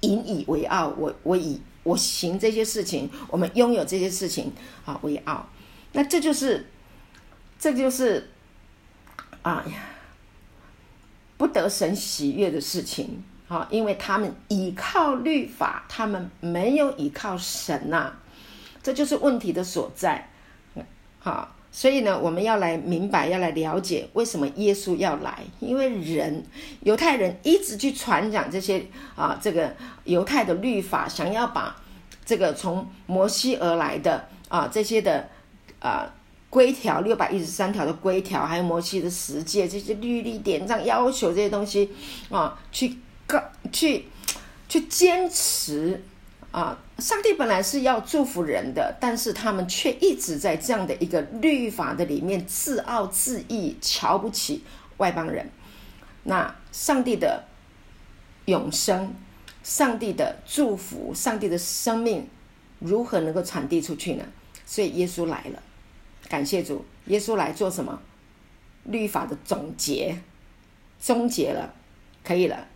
[0.00, 4.52] 引以为傲，我我以我行这些事情，我们拥有这些事情
[4.84, 5.48] 啊为傲，
[5.92, 6.66] 那这就是
[7.58, 8.30] 这就是。
[9.40, 9.88] 啊呀，
[11.38, 13.66] 不得神喜悦的事情啊！
[13.70, 18.12] 因为他们倚靠律法，他们没有倚靠神呐，
[18.82, 20.28] 这就是问题的所在。
[21.20, 25.38] 好，所以呢，我们要来明白，要来了解为什么耶稣要来。
[25.60, 26.44] 因为人
[26.80, 31.80] 犹太人一直去传讲这些啊，这个犹太的律法，想要把
[32.26, 35.28] 这个从摩西而来的啊这些的
[35.78, 36.12] 啊。
[36.50, 41.90] 规条六百一十三条的规条，还有摩西的十诫这些律例典章要求这些东西
[42.30, 43.38] 啊，去告
[43.70, 44.06] 去
[44.66, 46.02] 去坚持
[46.50, 46.76] 啊！
[46.98, 54.64] 上帝本来是要祝福人的，但是他们却一直在这样的一个律法的里面自傲自义，瞧不起
[54.96, 55.48] 外邦人。
[56.24, 57.44] 那上帝的
[58.46, 59.14] 永生、
[59.62, 62.28] 上帝的祝福、上帝的生命
[62.80, 64.24] 如何能够传递出去呢？
[64.66, 65.62] 所以耶稣来了。
[66.28, 68.02] 感谢主，耶稣来做什么？
[68.84, 70.18] 律法的总结，
[71.00, 71.72] 终结了，
[72.24, 72.66] 可以了。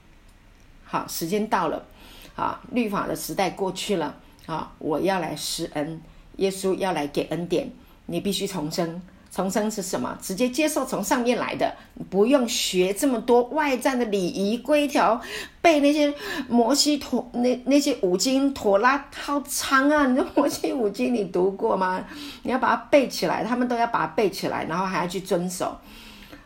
[0.85, 1.87] 好，时间到了，
[2.35, 4.14] 啊，律法的时代过去了，
[4.47, 6.01] 啊，我要来施恩，
[6.37, 7.71] 耶稣要来给恩典，
[8.07, 9.01] 你必须重生。
[9.35, 10.14] 重生是什么？
[10.21, 11.75] 直接接受从上面来的，
[12.11, 15.18] 不用学这么多外在的礼仪规条，
[15.62, 16.12] 背那些
[16.51, 20.05] 摩西陀那那些五经妥拉好长啊！
[20.12, 22.05] 你说摩西五经你读过吗？
[22.42, 25.75] 你要把它背起来，他们都要把它背起来，然后还要去遵守。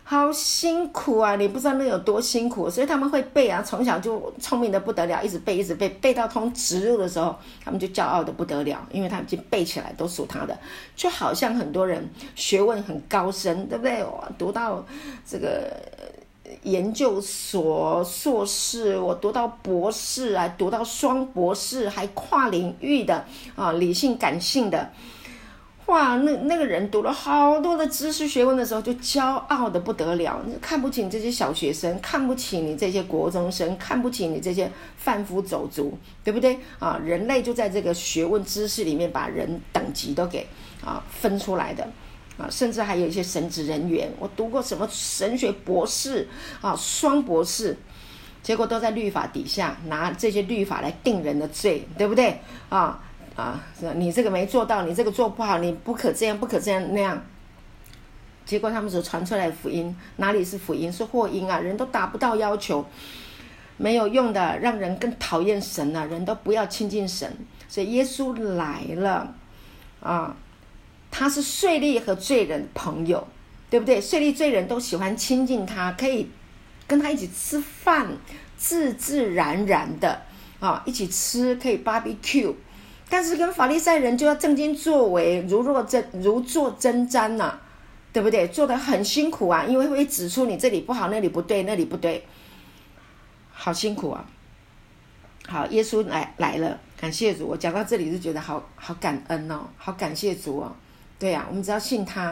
[0.08, 1.34] 好辛苦啊！
[1.34, 10.56] 你不知道那有多辛苦，所以他们会背啊，从小就聪明的不得了，一直背，一直背，背到通植入的时候，他们就骄傲的不得了，因为他们已经背起来都属他的，
[10.94, 14.04] 就好像很多人学问很高深，对不对？
[14.04, 14.86] 我读到
[15.28, 15.72] 这个
[16.62, 23.24] 研究所硕士，我读到博士啊，读到双博士，还跨领域的
[23.56, 24.88] 啊，理性感性的。
[25.86, 37.00] 哇，那那个人读了好多的知识学问的时候，就骄傲的不得了，看不起这些小学生，看不起你这些国中生，看不起你这些贩夫走卒，对不对啊？
[37.04, 40.44] 人类就在这个学问知识里面把人等级都给
[40.84, 41.86] 啊分出来的
[42.36, 46.26] 啊，甚至还有一些神职人员，我读过什么神学博士
[46.60, 47.76] 啊，双博士，
[48.42, 53.00] 结果都在律法底下拿这些律法来定人的罪，对不对啊？
[53.36, 57.22] 啊，是你这个没做到，你这个做不好，你不可这样，不可这样那样。
[58.46, 61.58] 结果他们所传出来的福音，哪里是福音，是祸音啊！
[61.58, 62.86] 人都达不到要求，
[63.76, 67.30] 没有用的，让人更讨厌神了，人都不要亲近神。
[67.68, 69.34] 所以耶稣来了，
[70.00, 70.36] 啊，
[71.10, 73.26] 他是税吏和罪人朋友，
[73.68, 74.00] 对不对？
[74.00, 76.30] 税吏罪人都喜欢亲近他，可以
[76.86, 78.06] 跟他一起吃饭，
[78.56, 80.22] 自自然然的
[80.60, 82.54] 啊，一起吃，可以 barbecue。
[83.08, 87.58] 但是跟法利赛人就要正经作为，如若针如坐针毡呐，
[88.12, 88.48] 对不对？
[88.48, 92.26] 做的很辛苦啊，因为会指出你这里不好，那里不对，那里不对，
[93.52, 94.24] 好辛苦啊！
[95.46, 97.46] 好，耶稣来来了，感谢主。
[97.46, 100.74] 我讲到这里就觉得好好感恩哦，好感谢主哦。
[101.18, 102.22] 对呀，我们只要信他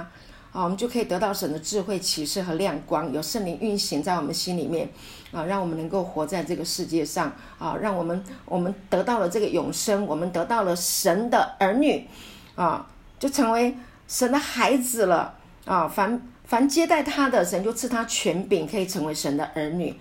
[0.53, 4.89] 啊，我们就可以得到神的智慧、启示和亮光，有圣灵运行在我们心里面
[5.35, 12.07] 啊，让我们能够活在这个世界上啊，让我们我们得到了这个永生，我们得到了神的儿女
[12.55, 12.87] 啊，
[13.18, 15.88] 就成为神的孩子了啊。
[15.88, 19.94] 凡凡接待他的，神就赐他权柄，可以成为神的儿女。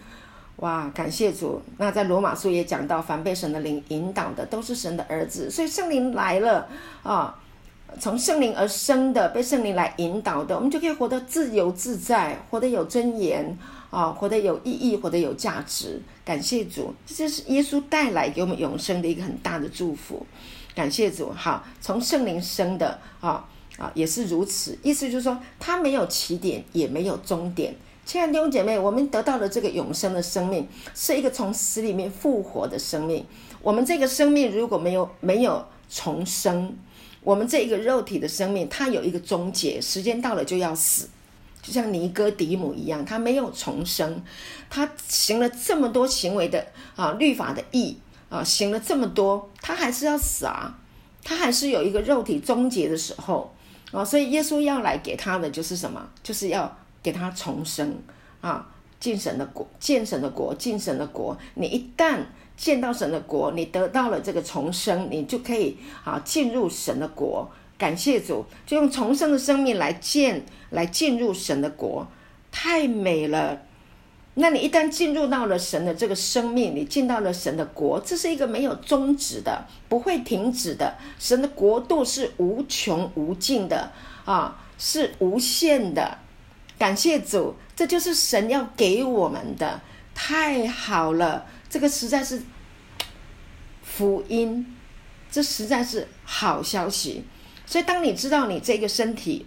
[0.57, 1.59] 哇，感谢主！
[1.77, 5.49] 那在罗马书也讲到，凡被神的灵引导的，都是神的儿子。
[5.49, 6.67] 所以圣灵来了
[7.01, 7.35] 啊，
[7.99, 13.57] 从圣灵而生的，被圣灵来引导的，我们就可以活得自由自在，活得有尊严
[13.93, 16.01] 啊，活得有意义，活得有价值。
[16.25, 20.25] 感谢主，这就是耶稣带来给我们永生的一个很大的祝福。
[20.73, 23.45] 感谢主，好，从圣灵生的啊
[23.77, 24.75] 啊，也是如此。
[24.81, 27.75] 意思就是说，它没有起点，也没有终点。
[28.03, 33.23] 亲爱的弟兄姐妹，我们得到了这个永生的生命，是一个从死里面复活的生命。
[33.61, 36.75] 我们这个生命如果没有没有重生，
[37.21, 41.07] 我们这一个肉体的生命，它有一个终结，时间到了就要死，
[41.63, 44.21] 就像尼哥底母一样，他没有重生，
[44.69, 46.63] 他行了这么多行为的
[46.95, 47.97] 啊律法的义
[48.29, 50.77] 啊，行了这么多，他还是要死啊，
[51.23, 53.51] 他还是有一个肉体终结的时候
[53.91, 56.77] 啊，所以耶稣要来给他的就是什么，就是要。
[57.03, 57.93] 给他重生
[58.39, 58.65] 啊，
[58.97, 61.37] 进神的国，见神的国，进神的国。
[61.55, 62.17] 你一旦
[62.55, 67.45] 见到神的国，你得到了这个重生，你就可以啊进入神的国。
[67.77, 72.05] 感谢主，就用重生的生命来见，来进入神的国，
[72.51, 73.61] 太美了。
[74.35, 80.95] 那你一旦进入到了神的这个生命，你进到了神的国，这是一个没有终止的，不会停止的。
[81.19, 83.91] 神的国度是无穷无尽的
[84.25, 86.17] 啊，是无限的。
[86.79, 89.79] 感谢主，这就是神要给我们的，
[90.15, 91.45] 太好了！
[91.69, 92.41] 这个实在是
[93.83, 94.75] 福音，
[95.31, 97.23] 这实在是好消息。
[97.67, 99.45] 所以，当你知道你这个身体，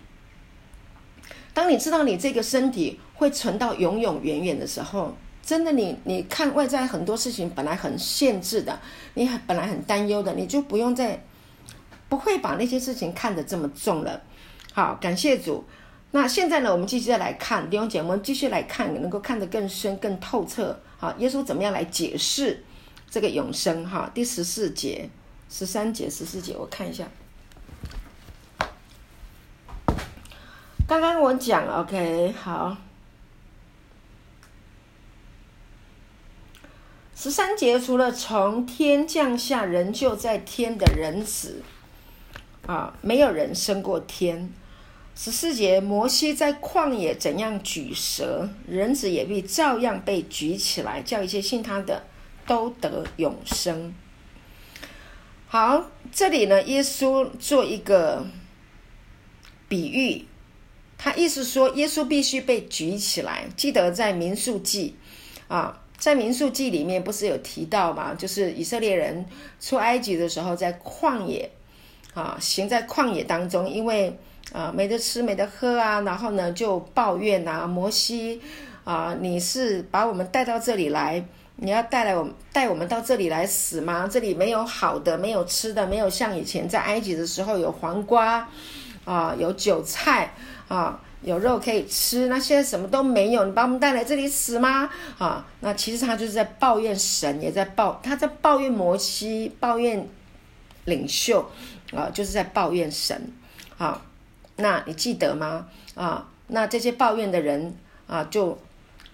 [1.57, 8.79] 当你知道你这个身体会存到永永远远的时候，真的，你你看外在很多事情本来很限制的，
[9.15, 11.19] 你很本来很担忧的，你就不用再
[12.11, 14.21] 不会把那些事情看得这么重了。
[14.75, 15.65] 好，感谢主。
[16.11, 16.71] 那现在呢？
[16.71, 20.79] 我们继续再来看弟兄姐妹，我们继续来看，能够看得更深、更透彻。
[20.99, 22.63] 好，耶稣怎么样来解释
[23.11, 23.83] 这个永生？
[23.89, 25.09] 哈，第十四节、
[25.49, 27.09] 十三节、十四节，我看一下。
[30.89, 32.77] 刚刚我讲，OK，好。
[37.17, 41.63] 十三节除了从天降下，人就在天的人子
[42.67, 44.53] 啊，没有人升过天。
[45.17, 52.05] 十四节，摩西在旷野怎样举蛇，人子也必照样被举起来，叫一切信他的
[52.47, 53.93] 都得永生。
[55.49, 58.27] 好，这里呢，耶稣做一个
[59.69, 60.27] 比喻，
[60.99, 63.45] 他意思说，耶稣必须被举起来。
[63.57, 64.97] 记得在民数记
[65.49, 68.15] 啊，在民数记里面不是有提到吗？
[68.15, 69.25] 就是以色列人
[69.61, 71.51] 出埃及的时候，在旷野
[72.15, 74.19] 啊，行在旷野当中，因为。
[74.53, 78.41] 啊，没得吃，没得喝啊，然后呢就抱怨啊，摩西
[78.85, 81.23] 啊，你是把我们带到这里来，
[81.57, 84.09] 你要带来我带我们到这里来死吗？
[84.09, 88.49] 这里没有好的，没有吃的，没有像以前在埃及的时候有黄瓜
[89.05, 90.33] 啊，有韭菜
[90.69, 94.91] 啊，有肉可以吃，那现在什么都没有，你把我们带来这里死吗？
[95.19, 100.09] 啊，那其实他就是在抱怨神，也在抱他在抱怨摩西，抱怨
[100.85, 101.49] 领袖
[101.93, 103.33] 啊，就是在抱怨神
[103.79, 104.03] 啊。
[104.57, 105.69] 那你记得吗？
[105.95, 107.75] 啊，那这些抱怨的人
[108.07, 108.59] 啊，就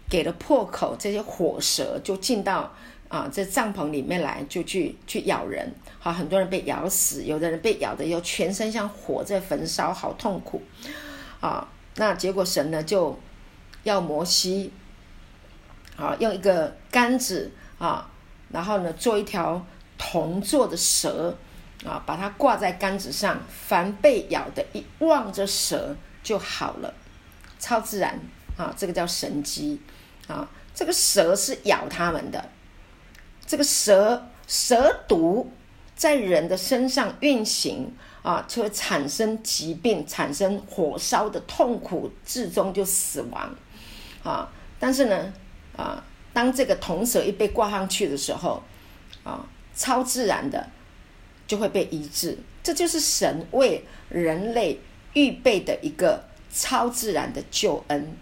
[0.09, 2.73] 给了破口，这些火蛇就进到
[3.09, 5.73] 啊这帐篷里面来，就去去咬人。
[5.99, 10.63] 好，很多人被咬死，有的人被咬的又全身像火在焚烧，好痛苦。
[11.43, 13.21] 啊，那结果神呢就
[13.83, 14.73] 要摩西，
[15.99, 18.09] 啊，用一个杆子啊，
[18.51, 19.63] 然后呢做一条
[19.99, 21.37] 铜做的蛇。
[21.85, 26.95] 啊，把它挂在杆子上，凡被咬的，一望着蛇就好了，
[27.59, 28.21] 超自然
[28.57, 28.73] 啊！
[28.77, 29.81] 这个叫神机
[30.29, 30.49] 啊！
[30.73, 32.51] 这个蛇是咬他们的，
[33.45, 35.51] 这个蛇蛇毒
[35.97, 37.93] 在人的身上运行
[38.23, 43.55] 啊，就会产生疾病，产生火烧的痛苦，至终就死亡
[44.23, 44.49] 啊！
[44.79, 45.33] 但是呢，
[45.77, 46.03] 啊，
[46.33, 48.63] 当这个铜蛇一被挂上去的时候，
[49.25, 49.45] 啊，
[49.75, 50.69] 超自然的。
[51.45, 54.79] 就会被医治，这就是神为人类
[55.13, 58.17] 预备的一个超自然的救恩。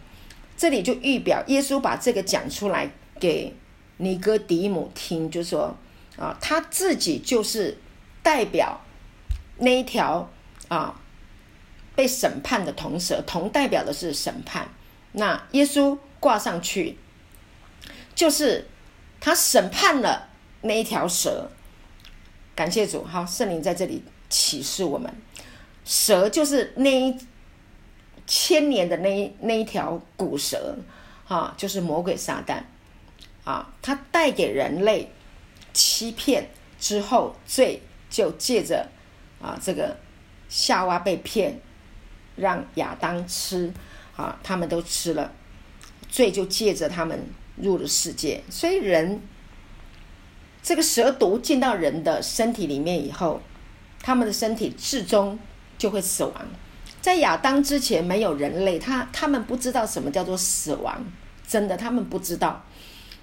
[0.56, 2.90] 这里就预表耶稣把这个讲出来
[3.20, 3.54] 给
[3.98, 5.76] 尼哥底母听，就说：
[6.16, 7.78] 啊，他自己就是
[8.20, 8.80] 代表
[9.60, 10.28] 那一条
[10.68, 11.00] 啊
[11.94, 14.68] 被审判的铜蛇，铜代表的是审判。
[15.12, 16.98] 那耶稣挂上去，
[18.14, 18.68] 就是
[19.20, 20.28] 他审判了
[20.62, 21.50] 那一条蛇。
[22.54, 25.10] 感谢主，好，圣灵在这里启示我们，
[25.84, 27.18] 蛇就是那一
[28.26, 30.76] 千年的那那一条古蛇，
[31.24, 32.62] 哈，就是魔鬼撒旦，
[33.44, 35.10] 啊，他带给人类
[35.72, 38.86] 欺骗之后，罪就借着
[39.40, 39.96] 啊这个
[40.48, 41.60] 夏娃被骗，
[42.36, 43.72] 让亚当吃，
[44.16, 45.32] 啊，他们都吃了，
[46.08, 47.18] 罪就借着他们
[47.56, 49.20] 入了世界，所以人。
[50.62, 53.40] 这个蛇毒进到人的身体里面以后，
[54.02, 55.38] 他们的身体至终
[55.78, 56.34] 就会死亡。
[57.00, 61.02] 在亚当之前没有人类，他他们不知道什么叫做死亡，
[61.48, 62.62] 真的他们不知道，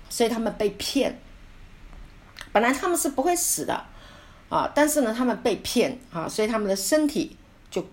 [0.10, 1.20] 所以他们被骗。
[2.52, 3.86] 本来他们是不会死的
[4.50, 7.36] 啊，但是呢，他们被骗啊，所以他们的身体
[7.70, 7.84] 就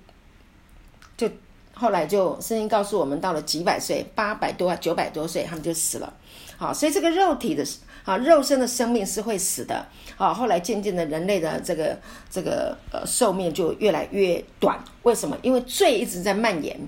[1.17, 1.29] 就
[1.75, 6.13] 后来就声音告诉我们，到了几百岁，八百多、九百多岁，他们就死了。
[6.57, 7.65] 好，所以这个肉体的。
[8.05, 9.87] 啊，肉身的生命是会死的。
[10.19, 11.99] 啊，后来渐渐的，人类的这个
[12.29, 14.79] 这个呃寿命就越来越短。
[15.05, 15.35] 为什么？
[15.41, 16.79] 因为罪一直在蔓延，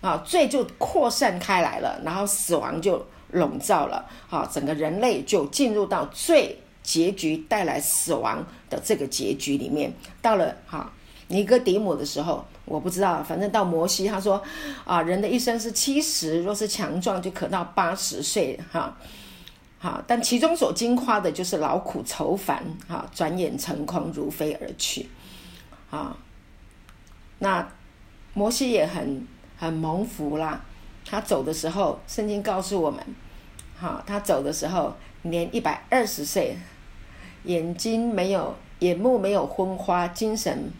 [0.00, 4.08] 啊，罪就扩散开来了，然后死亡就笼罩了。
[4.30, 9.92] 啊，整个人类就进入到最结局带来死亡的这个结局里面。
[10.22, 10.92] 到了哈
[11.26, 14.40] 尼哥底母的时候，我不知道，反正到摩西他说，
[14.84, 18.56] 啊，人的一生是七十，若是强壮就可到八十岁。
[18.70, 18.96] 哈。
[19.78, 25.06] 好，但其中所惊夸的就是劳苦愁烦，哈，转眼成空，如飞而去，
[25.90, 26.16] 啊，
[27.40, 27.68] 那
[28.32, 29.26] 摩西也很
[29.58, 30.64] 很蒙福啦。
[31.04, 33.04] 他走的时候，圣经告诉我们，
[33.78, 36.56] 哈，他走的时候年一百二十岁，
[37.44, 40.70] 眼睛没有，眼目没有昏花，精神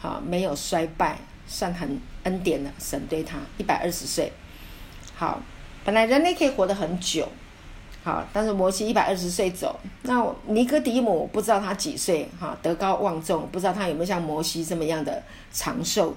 [0.00, 4.32] 好没有衰败，算很恩典的神对他一百二十岁。
[5.14, 5.40] 好，
[5.84, 7.28] 本来人类可以活得很久。
[8.04, 15.20] 好，但是摩西一百二十岁走，那尼哥底母不知道他几岁，哈，德高望重，不知道他有没有像摩西这么样的
[15.52, 16.14] 长寿。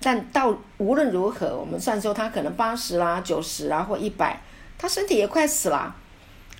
[0.00, 4.40] 但到无论如何，我们算说他可能八十啦、九十啊或一百，
[4.78, 5.96] 他身体也快死了，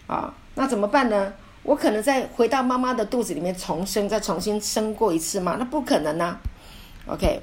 [0.08, 1.32] 啊，那怎么办呢？
[1.62, 5.56] 我可能再回到妈妈的肚子里面重生，再重新生过一次吗？
[5.58, 6.38] 那不可能呐。
[7.06, 7.40] OK，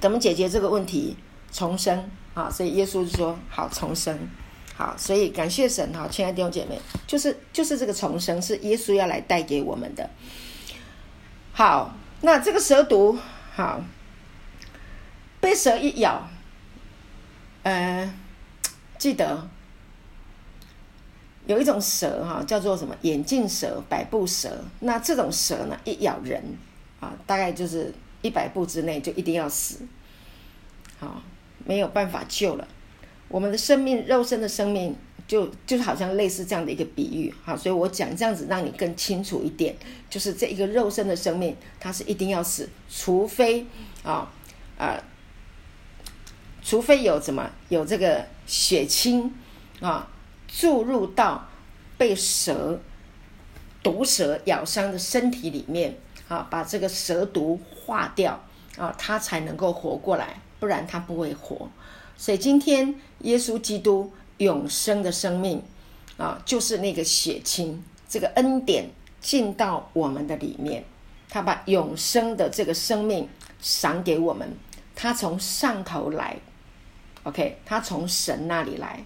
[0.00, 1.16] 怎么解决这个问题？
[1.50, 4.18] 重生啊，所以耶稣就说：好，重生。
[4.76, 10.08] 好，所以感谢神哈，亲爱的弟兄姐妹，就是就是这个重生是耶稣要来带给我们的。
[11.52, 13.18] 好，那这个蛇毒，
[13.54, 13.80] 好，
[15.40, 16.28] 被蛇一咬，
[17.64, 18.14] 呃，
[18.98, 19.48] 记得
[21.48, 24.62] 有一种蛇哈，叫做什么眼镜蛇、百步蛇。
[24.80, 26.42] 那这种蛇呢，一咬人
[27.00, 27.90] 啊，大概就是
[28.20, 29.78] 一百步之内就一定要死，
[30.98, 31.22] 好，
[31.64, 32.68] 没有办法救了。
[33.28, 34.94] 我们的生命，肉身的生命，
[35.26, 39.74] 就就好像类似这样的一个比喻，好，所以我讲这样子让你更清楚一点，
[40.10, 43.64] 就是这一个肉身的生命，它是一定要死，除非
[44.02, 44.30] 啊
[44.76, 45.02] 啊，
[46.62, 49.32] 除非有什么有这个血清
[49.80, 50.06] 啊
[50.48, 51.46] 注入到
[51.96, 52.80] 被蛇
[53.82, 55.96] 毒蛇咬伤的身体里面
[56.26, 58.42] 啊，把这个蛇毒化掉
[58.76, 61.68] 啊，它才能够活过来，不然它不会活。
[62.16, 65.62] 所以今天耶稣基督永生的生命
[66.16, 68.90] 啊，就是那个血清，这个恩典
[69.20, 70.84] 进到我们的里面，
[71.28, 73.28] 他把永生的这个生命
[73.60, 74.56] 赏给我们，
[74.94, 76.36] 他从上头来
[77.24, 79.04] ，OK，他从神那里来，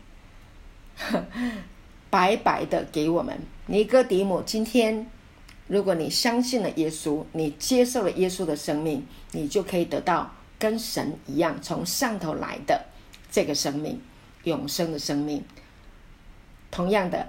[2.11, 3.39] 白白的给我们。
[3.67, 5.07] 尼哥底母，今天
[5.67, 12.85] 如果你相信了耶稣，你接受了耶稣的生命，你就可以得到跟神一样从上头来的。
[13.31, 14.01] 这个生命，
[14.45, 15.43] 永生的生命。
[16.71, 17.29] 同样的，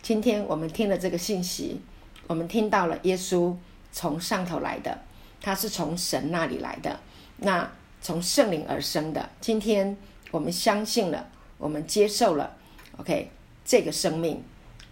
[0.00, 1.80] 今天我们听了这个信息，
[2.26, 3.54] 我们听到了耶稣
[3.92, 4.98] 从上头来的，
[5.42, 7.00] 他是从神那里来的，
[7.38, 7.70] 那
[8.00, 9.28] 从圣灵而生的。
[9.40, 9.94] 今天
[10.30, 12.56] 我们相信了，我们接受了
[12.98, 13.30] ，OK，
[13.64, 14.42] 这个生命，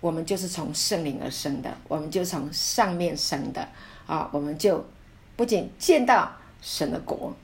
[0.00, 3.68] 我们就是从圣灵而生的，我们就从上面生的
[4.06, 4.84] 啊，我们就
[5.36, 7.34] 不仅见到神的国。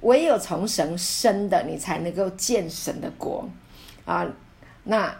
[0.00, 3.48] 唯有从神生的，你才能够见神的国，
[4.04, 4.26] 啊，
[4.82, 5.16] 那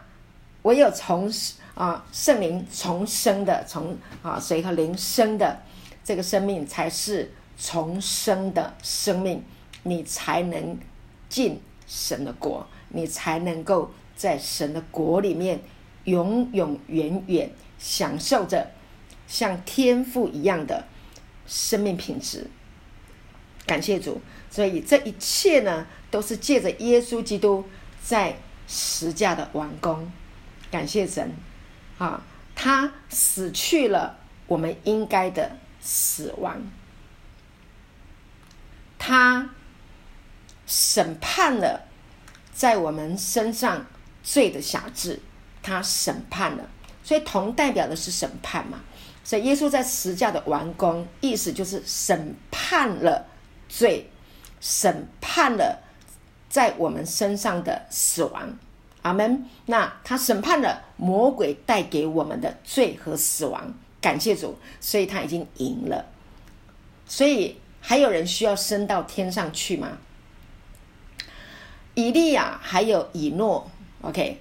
[0.60, 1.32] 唯有从
[1.74, 5.58] 啊圣灵重生的，从啊水和灵生的
[6.04, 9.42] 这个生命，才是重生的生命，
[9.84, 10.76] 你才能
[11.30, 15.60] 进神的国，你才能够在神的国里面
[16.04, 18.70] 永永远远享受着
[19.26, 20.86] 像天父一样的
[21.46, 22.48] 生命品质。
[23.66, 27.64] 感谢主，所以这一切呢，都是借着耶稣基督
[28.02, 28.36] 在
[28.68, 30.10] 十架的完工。
[30.70, 31.32] 感谢神，
[31.98, 32.22] 啊，
[32.54, 36.60] 他死去了我们应该的死亡，
[38.98, 39.48] 他
[40.66, 41.86] 审判了
[42.52, 43.86] 在我们身上
[44.24, 45.20] 罪的辖制，
[45.62, 46.68] 他审判了，
[47.04, 48.80] 所以铜代表的是审判嘛，
[49.22, 53.26] 所以耶稣在十架的完工，意思就是审判了。
[53.66, 54.08] 罪
[54.60, 55.82] 审判了
[56.48, 58.56] 在我们身上的死亡，
[59.02, 59.48] 阿门。
[59.66, 66.04] 那他审判了魔鬼带给我们的罪和死亡，感谢主，所以他已经赢了。
[67.06, 69.98] 所以还有人需要升到天上去吗？
[71.94, 73.68] 以利亚还有以诺
[74.04, 74.40] ，OK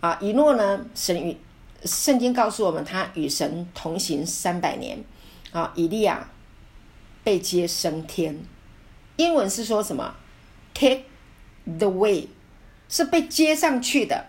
[0.00, 0.84] 啊，以诺呢？
[0.94, 1.36] 神与
[1.84, 5.04] 圣经告诉我们，他与神同行三百年
[5.52, 5.72] 啊。
[5.76, 6.28] 以利亚
[7.22, 8.42] 被接升天。
[9.16, 10.14] 英文是说什么
[10.74, 11.02] ？Take
[11.78, 12.28] the way，
[12.88, 14.26] 是被接上去的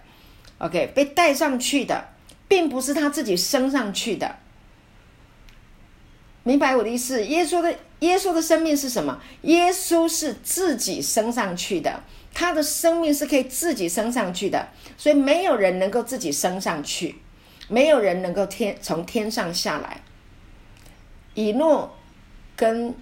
[0.60, 2.10] ，OK，被带上去的，
[2.48, 4.36] 并不是他自己升上去的。
[6.44, 7.26] 明白我的意思？
[7.26, 9.22] 耶稣的耶稣的生命是什么？
[9.44, 14.68] 耶稣是自己升上去的，他的生命是可以自己升上去的，
[14.98, 17.16] 所以没有人能够自己升上去，
[17.68, 20.02] 没有人能够天从天上下来。
[21.34, 21.96] 以诺
[22.56, 22.94] 跟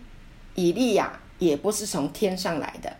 [0.55, 1.19] 以利亚。
[1.39, 2.95] 也不是从天上来的，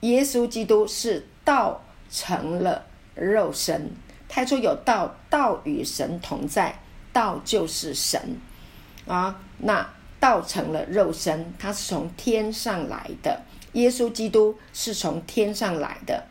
[0.00, 2.86] 耶稣基督是道成了
[3.16, 3.90] 肉身。
[4.28, 6.78] 他说有道，道与神同在，
[7.12, 8.36] 道就是神
[9.08, 9.40] 啊。
[9.58, 9.90] 那
[10.20, 13.40] 道成了肉身，他是从天上来的。
[13.72, 16.22] 耶稣基督是从天上来的，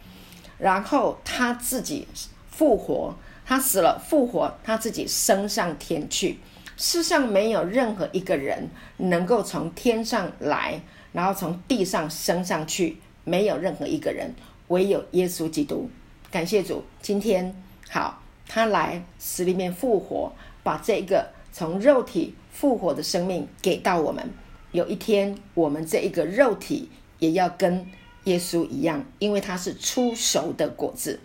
[0.58, 2.08] 然后他自己
[2.52, 3.14] 复活，
[3.46, 6.40] 他死了复活，他自己升上天去。
[6.78, 10.82] 世上没有任何一个人能够从天上来。
[11.12, 14.32] 然后从地上升上去，没有任何一个人，
[14.68, 15.90] 唯有耶稣基督。
[16.30, 17.52] 感谢主，今天
[17.90, 20.32] 好，他来死里面复活，
[20.62, 24.30] 把这个从肉体复活的生命给到我们。
[24.74, 26.90] 有一天，我们这一个肉体
[27.20, 27.88] 也要跟
[28.26, 31.22] 耶稣一样，因为他是出熟的果子，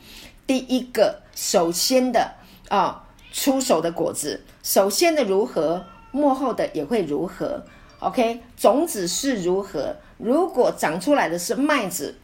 [0.47, 2.35] 第一个首先的
[2.68, 7.64] 啊，出熟的果子，首先的如何，幕后的也会如何。
[7.99, 9.97] OK，种子是如何？
[10.18, 12.14] 如果长出来的是麦子，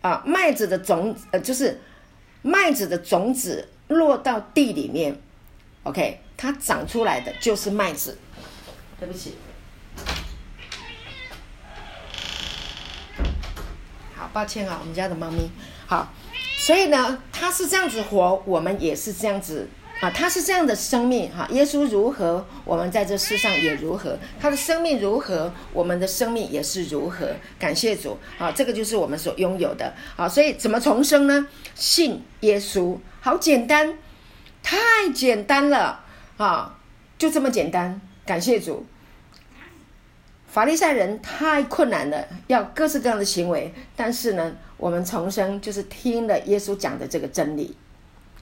[0.00, 1.80] 啊，麦子的种呃，就是
[2.40, 5.18] 麦子的种子落到地里面
[5.82, 8.18] ，OK，它长出来的就是麦子。
[8.98, 9.36] 对不起，
[14.16, 15.48] 好抱歉啊，我们家的猫咪。
[15.86, 16.12] 好，
[16.56, 19.68] 所以呢，它是这样子活，我们也是这样子。
[20.00, 27.28] 啊，它是这样的生命哈，耶稣如何，我们在这世上也如何，他的生命如何，我们的生命也是如何。
[27.56, 30.28] 感谢主啊，这个就是我们所拥有的啊。
[30.28, 31.46] 所以怎么重生呢？
[31.76, 33.96] 信耶稣，好简单，
[34.60, 34.78] 太
[35.14, 36.01] 简单了
[36.42, 36.78] 啊，
[37.18, 38.00] 就这么简单。
[38.26, 38.84] 感谢主，
[40.46, 47.76] 法利赛人太困难了，要各式各样的行为，但是呢，我们重生就是听了耶稣讲的这个真理，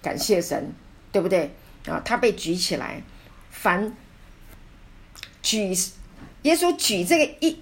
[0.03, 0.73] 感谢神。
[1.13, 1.51] 对不对
[1.89, 2.01] 啊？
[2.05, 3.03] 他被举起来，
[3.51, 3.93] 凡
[5.43, 5.77] 举
[6.43, 7.61] 耶稣举这个一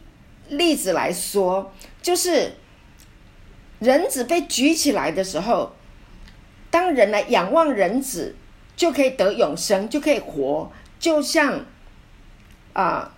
[0.50, 1.72] 例子来说，
[2.02, 2.52] 就是
[3.78, 5.74] 人子被举起来的时候，
[6.70, 8.36] 当人来仰望人子，
[8.78, 11.66] 就可以得永生，就可以活，就像
[12.72, 13.12] 啊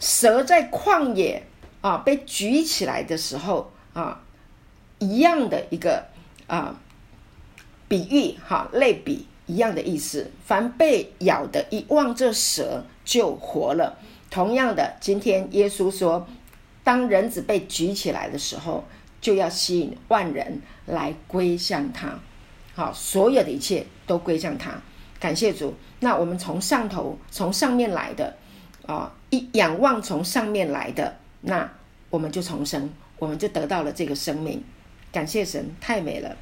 [0.00, 1.46] 蛇在旷野
[1.82, 4.22] 啊被举起来的时候啊
[4.98, 6.08] 一样的一个
[6.48, 6.74] 啊。
[7.90, 10.30] 比喻哈，类比一样的意思。
[10.44, 13.98] 凡被咬的，一望这蛇就活了。
[14.28, 16.28] 同样的，今天耶稣说，
[16.84, 18.84] 当人子被举起来的时候，
[19.22, 22.18] 就要吸引万人来归向他。
[22.78, 24.70] 好，所有的一切都归向他。
[25.18, 25.74] 感谢主。
[25.98, 28.36] 那我们从上头，从上面来的
[28.86, 31.68] 啊，一仰望从上面来的，那
[32.08, 34.62] 我们就重生，我们就得到了这个生命。
[35.10, 36.36] 感谢神，太美了。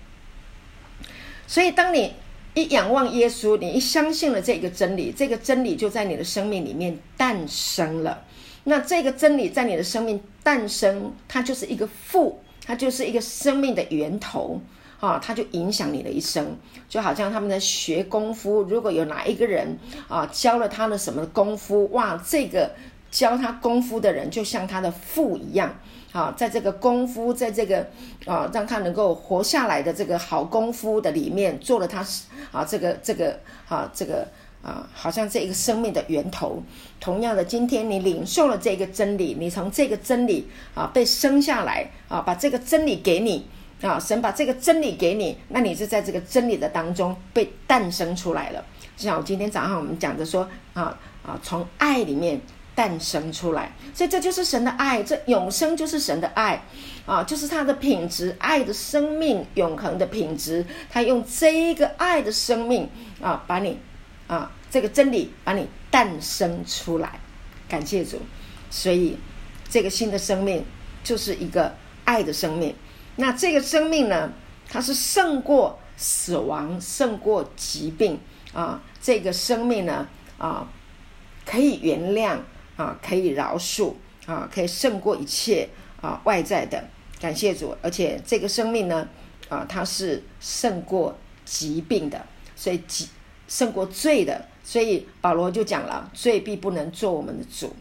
[1.47, 2.13] 所以，当你
[2.53, 8.23] 一仰望耶稣，你一相信了这个真理，这个真理就在你的生命里面诞生了。
[8.65, 14.61] 那这个真理在你的生命诞生，它就是一个父，它就是一个生命的源头
[15.01, 16.57] 啊，它就影响你的一生。
[16.89, 19.79] 就好像他们在学功夫，如果有哪一个人
[20.09, 22.71] 啊教了他的什么功夫，哇，这个
[23.11, 25.75] 教他功夫的人，就像他的父一样。
[26.13, 27.87] 啊，在这个功夫，在这个
[28.25, 32.03] 啊，让他能够活下来的这个好功夫的里面，做了他
[32.51, 33.39] 啊，这个这个
[33.69, 34.27] 啊，这个
[34.63, 36.63] 啊，好像这一个生命的源头。
[37.01, 43.47] 同样的，今天你领受了这个真理，你从这个真理啊被生下来啊，把这个真理给你
[43.83, 48.65] 啊，神把这个真理给你，那你是在这个真理的当中被诞生出来了。
[48.97, 52.41] 就像我今天早上我们讲的说啊啊，从爱里面。
[52.77, 56.63] 诞生出来，所以这就是神的爱，这永生就是神的爱，
[57.07, 60.63] 啊，就是他的品质，爱的生命，永恒的品质。
[60.91, 62.87] 他用这一个爱的生命
[63.19, 63.79] 啊，把你
[64.27, 67.19] 啊，这个真理把你诞生出来，
[67.67, 68.21] 感谢主。
[68.71, 69.17] 所以
[69.71, 70.63] 这个新的生命
[71.03, 71.75] 就是一个
[72.05, 72.75] 爱的生命。
[73.17, 74.33] 那这个生命呢，
[74.69, 78.19] 它是胜过死亡，胜过疾病
[78.53, 78.81] 啊。
[79.03, 80.07] 这个生命呢，
[80.39, 80.67] 啊，
[81.45, 82.39] 可以原谅。
[82.77, 83.95] 啊，可以饶恕
[84.27, 85.67] 啊，可以胜过一切
[86.03, 86.87] 啊外在的，
[87.19, 87.75] 感谢主。
[87.81, 89.09] 而且这个生命呢，
[89.49, 92.23] 啊，它是胜过疾病的，
[92.55, 93.09] 所以疾
[93.49, 94.45] 胜过罪的。
[94.63, 97.75] 所以保罗就讲了，罪必不能做我们的主，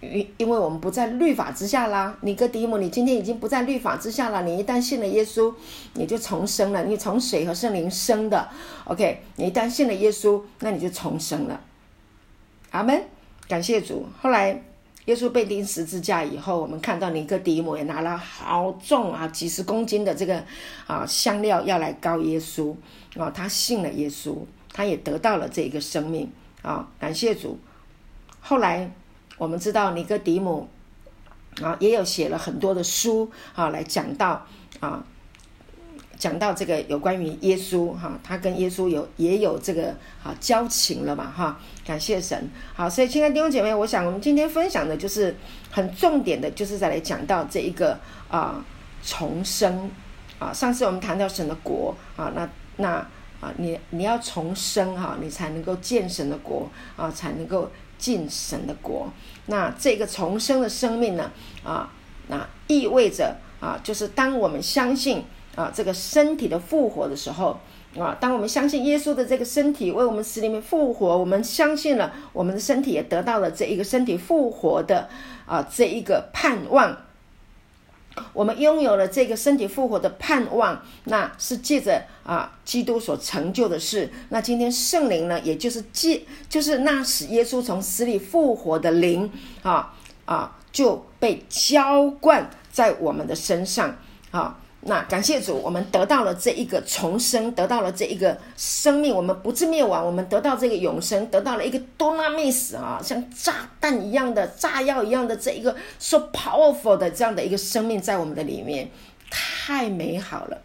[0.00, 2.16] 因因为我们不在律法之下啦。
[2.22, 4.42] 尼哥底母，你今天已经不在律法之下了。
[4.42, 5.54] 你一旦信了耶稣，
[5.94, 6.82] 你就重生了。
[6.84, 8.48] 你从水和圣灵生的
[8.84, 9.22] ，OK？
[9.36, 11.60] 你一旦信了耶稣，那你就重生了。
[12.70, 13.02] 阿门。
[13.46, 14.06] 感谢主。
[14.22, 14.62] 后来
[15.06, 20.40] 耶稣被钉十字架以后，我们看到尼哥底母也拿了好重啊，几十公斤的这个
[20.86, 22.72] 啊香料要来膏耶稣
[23.18, 23.28] 啊。
[23.30, 24.36] 他信了耶稣，
[24.72, 26.30] 他也得到了这个生命
[26.62, 26.88] 啊。
[26.98, 27.58] 感谢主。
[28.40, 28.88] 后来
[29.40, 30.68] 我们知道尼哥底母
[31.62, 34.46] 啊，也有写了很多的书啊，来讲到
[34.80, 35.02] 啊。
[36.18, 39.88] 讲到这个有关于耶稣哈，他跟耶稣有也有这个
[40.22, 45.34] 啊交情了嘛哈，感谢神好，所以亲爱的弟兄姐妹，我想我们今天分享的就是
[45.70, 48.62] 很重点的，就是再来讲到这一个啊
[49.02, 49.90] 重生
[50.38, 50.52] 啊。
[50.52, 52.90] 上次我们谈到神的国啊，那那
[53.40, 57.70] 啊你你要重生哈，你才能够见神的国啊，才能够
[58.00, 59.08] 进神的国。
[59.46, 61.30] 那这个重生的生命呢
[61.62, 61.92] 啊，
[62.26, 65.22] 那意味着啊，就是当我们相信。
[65.56, 67.58] 啊，这个身体的复活的时候，
[67.98, 75.08] 啊，当我们相信耶稣的这个身体为我们死里面复活，我们相信了我们的身体也得到了这一个身体复活的
[75.46, 76.96] 啊这一个盼望，
[78.32, 84.10] 我们拥有了这个身体复活的盼望，那是借着啊基督所成就的事。
[84.30, 89.30] 那今天圣灵呢，也就是借就是那使耶稣从死里复活的灵
[89.62, 89.94] 啊
[90.24, 93.96] 啊就被浇灌在我们的身上
[94.30, 94.58] 啊。
[94.82, 108.88] 那感谢主，我们得到了这一个重生，得到了这一个生命，我们不致灭亡，我们得到这个永生，得到了一个多纳密斯啊，像炸弹一样的炸药一样的这一个 so powerful 的这样的一个生命在我们的里面，
[109.28, 110.58] 太美好了，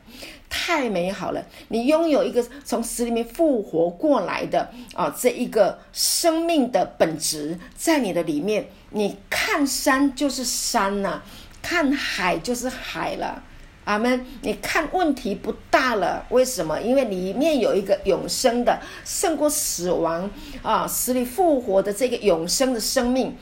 [0.49, 1.45] 太美好了！
[1.67, 11.21] 你拥有一个从死里面复活过来的啊，这一个生命的本质在你的里面，你看山就是山呐，
[11.61, 13.43] 看海就是海了。
[13.85, 14.25] 阿门！
[14.41, 16.81] 你看问题不大了，为什么？
[16.81, 20.29] 因为里面有一个永生的，胜过死亡
[20.63, 23.35] 啊，死里复活的这个永生的生命，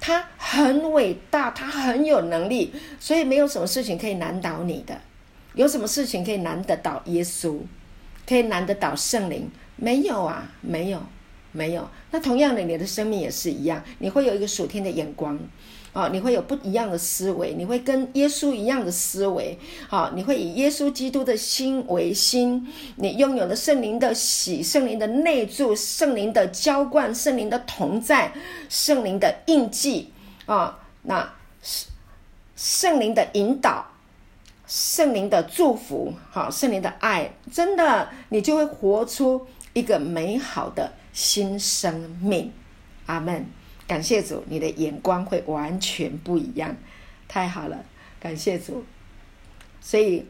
[0.00, 4.98] 他很伟大，他很有能力，所以没有什么事情可以难倒你的。
[5.54, 7.58] 有什么事情可以难得倒耶稣？
[8.26, 9.50] 可以难得倒圣灵？
[9.76, 11.02] 没有啊，没有，
[11.52, 11.86] 没有。
[12.10, 15.38] 那同样的，你的生命也是一样，你会有一个属天的眼光。
[15.92, 22.66] 啊，你会有不一样的思维，你会跟耶稣一样的思维，好，你会以耶稣基督的心为心，
[22.96, 28.32] 你拥有了圣灵的喜、圣灵的内住、圣灵的浇灌、圣灵的同在、
[28.68, 30.12] 圣灵的印记
[30.46, 31.28] 啊，那
[31.60, 31.90] 圣
[32.54, 33.84] 圣灵的引导、
[34.66, 42.52] 圣灵的祝福，好，圣灵的爱，真的，你就会活出一个美好的新生命，
[43.06, 43.44] 阿门。
[43.90, 46.76] 感谢主，你的眼光会完全不一样，
[47.26, 47.84] 太好了，
[48.20, 48.84] 感谢主。
[49.80, 50.24] 所以，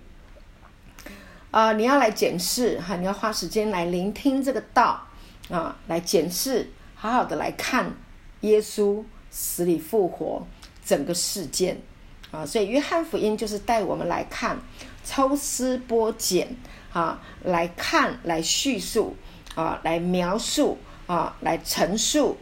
[1.50, 5.06] 啊，你要来检视哈，你要花时间来聆听这个道
[5.50, 7.92] 啊，来检视，好好的来看
[8.40, 10.46] 耶稣死里复活
[10.82, 11.82] 整个事件
[12.30, 12.46] 啊。
[12.46, 14.56] 所以，约翰福音就是带我们来看，
[15.04, 16.56] 抽丝剥茧
[16.94, 19.14] 啊，来看，来叙述
[19.54, 22.38] 啊，来描述啊，来陈述。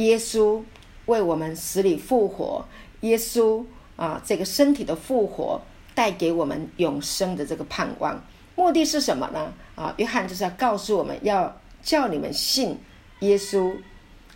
[0.00, 0.62] 耶稣
[1.06, 2.64] 为我们死里复活，
[3.00, 3.64] 耶稣
[3.96, 5.60] 啊，这个身体的复活
[5.94, 8.22] 带给我们永生的这个盼望，
[8.56, 9.52] 目的是什么呢？
[9.74, 12.78] 啊，约翰就是要告诉我们要叫你们信
[13.20, 13.74] 耶稣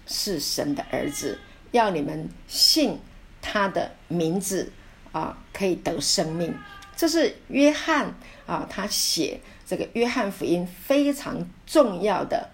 [0.07, 1.39] 是神的儿子，
[1.71, 2.99] 要你们信
[3.41, 4.71] 他的名字
[5.13, 6.55] 啊，可以得生命。
[6.97, 8.15] 这是约翰
[8.47, 12.51] 啊，他写这个约翰福音非常重要的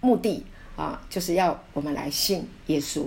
[0.00, 0.44] 目的
[0.78, 3.06] 啊，就是要我们来信耶稣。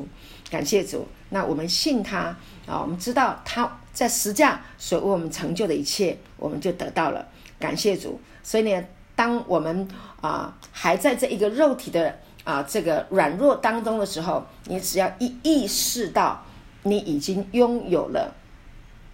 [0.49, 2.35] 感谢主，那我们信他
[2.67, 7.25] 啊，我们知道他在十架所为我们成就的一切，我们就得到了。
[7.57, 8.83] 感谢主，所以呢，
[9.15, 9.87] 当我们
[10.19, 16.43] 啊还在这一个肉体的啊这个软弱当中的时候，你只要一意识到
[16.83, 18.35] 你已经拥有了。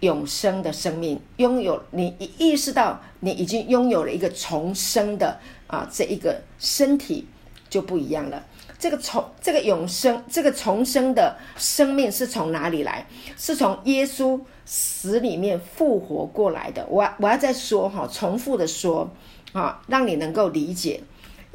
[0.00, 7.26] 永生的生命，拥有你意识到你已经拥有了一个重生的啊，这一个身体
[7.68, 8.44] 就不一样了。
[8.78, 13.06] 这个重这个永生这个重生的生命是从哪里来？
[13.36, 16.86] 是从耶稣死里面复活过来的。
[16.88, 19.10] 我我要再说哈，重复的说
[19.52, 21.02] 啊，让你能够理解，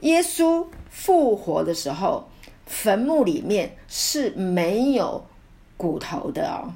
[0.01, 2.29] 耶稣复活的时候，
[2.65, 5.25] 坟墓里面是没有
[5.77, 6.73] 骨头的哦。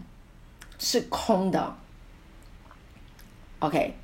[0.79, 1.75] 是空的
[3.57, 3.95] ，OK，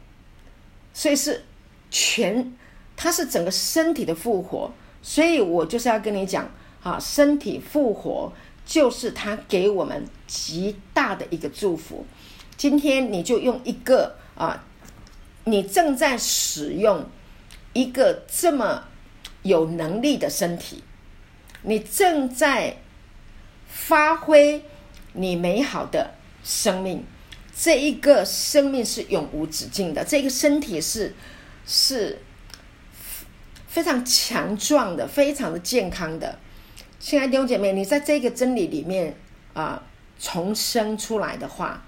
[0.91, 1.45] 所以是
[1.91, 2.51] 全，
[2.97, 4.71] 它是整个身体的复活，
[5.03, 6.49] 所以我就是要跟你讲
[6.81, 8.33] 啊，身体复活
[8.65, 12.03] 就是他给我们极大的一个祝福。
[12.57, 14.63] 今天你就用一个啊，
[15.43, 17.05] 你正在使用
[17.73, 18.85] 一个这么
[19.43, 20.83] 有能力的身体，
[21.61, 22.77] 你正在
[23.67, 24.63] 发挥
[25.13, 26.15] 你美好的。
[26.45, 27.05] 生命，
[27.57, 31.15] 这一个生命是永无止境的，这个身体是
[31.65, 32.19] 是
[33.73, 36.37] 非常强壮的，非常的健康的。
[36.99, 39.17] 亲爱的弟兄姐妹，你在这个真理里面
[39.53, 39.81] 啊
[40.19, 41.83] 重生出来的话，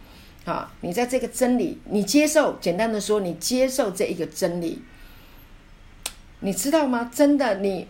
[0.45, 4.81] 啊，你在这个真理，你接受，简单的说，你接受这一个真理，
[6.39, 7.11] 你知道吗？
[7.13, 7.88] 真的，你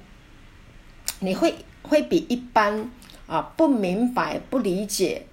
[1.22, 2.92] 你会会比一般
[3.28, 5.26] 啊不明白、不理解。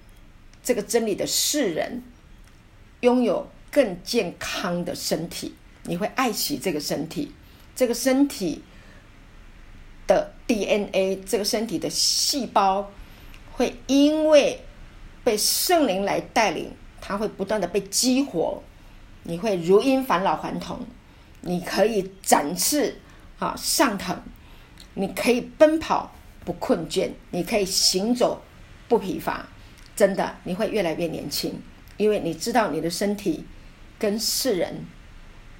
[0.63, 2.01] 这个真理的世人
[3.01, 5.53] 拥有更健康的身体，
[5.83, 7.33] 你会爱惜这个身体，
[7.75, 8.63] 这个身体
[10.07, 12.91] 的 DNA，这个身体的细胞
[13.53, 14.63] 会因为
[15.23, 16.71] 被圣灵来带领，
[17.01, 18.61] 它会不断的被激活，
[19.23, 20.79] 你会如因返老还童，
[21.41, 22.99] 你可以展翅
[23.39, 24.21] 啊上腾，
[24.95, 26.13] 你可以奔跑
[26.45, 28.41] 不困倦，你可以行走
[28.87, 29.47] 不疲乏。
[29.95, 31.61] 真的，你会越来越年轻，
[31.97, 33.45] 因为你知道你的身体
[33.99, 34.85] 跟世人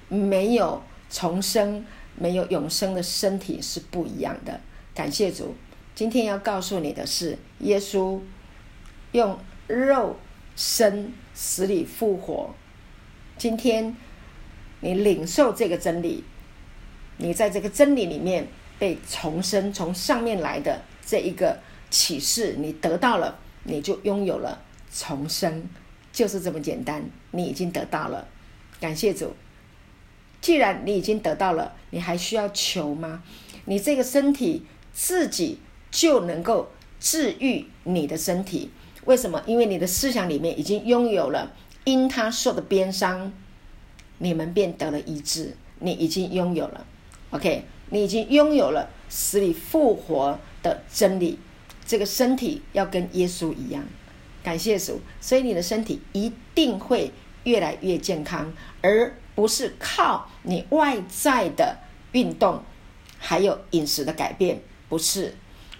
[0.08, 1.86] 没有重生、
[2.16, 4.60] 没有永生的身体是不一样的。
[4.94, 5.54] 感谢主，
[5.94, 8.20] 今天要告诉你的是，耶稣
[9.12, 10.16] 用肉
[10.56, 12.54] 身死里复活。
[13.36, 13.96] 今天
[14.80, 16.22] 你领受这个真理，
[17.18, 18.46] 你在这个真理里面
[18.78, 21.58] 被重生，从上面来的这一个
[21.90, 23.38] 启示，你得到了。
[23.66, 24.62] 你就拥有了
[24.92, 25.66] 重生，
[26.12, 27.02] 就是这么简单。
[27.30, 28.28] 你已经得到了，
[28.78, 29.34] 感谢主。
[30.44, 33.22] 既然你已经得到了，你还需要求吗？
[33.64, 35.58] 你这个身体自己
[35.90, 36.68] 就能够
[37.00, 38.70] 治愈你的身体。
[39.06, 39.42] 为什么？
[39.46, 41.50] 因为你的思想里面已经拥有了，
[41.84, 43.32] 因他受的鞭伤，
[44.18, 45.56] 你们便得了医治。
[45.78, 46.86] 你已经拥有了
[47.30, 51.38] ，OK，你已经拥有了死里复活的真理。
[51.86, 53.82] 这个身体要跟耶稣一样，
[54.42, 57.12] 感谢主，所以你的身体一定会
[57.44, 61.78] 越来越健康，而不是靠你外在的
[62.12, 62.62] 运动，
[63.18, 64.60] 还有饮食的改变。
[64.88, 65.34] 不是，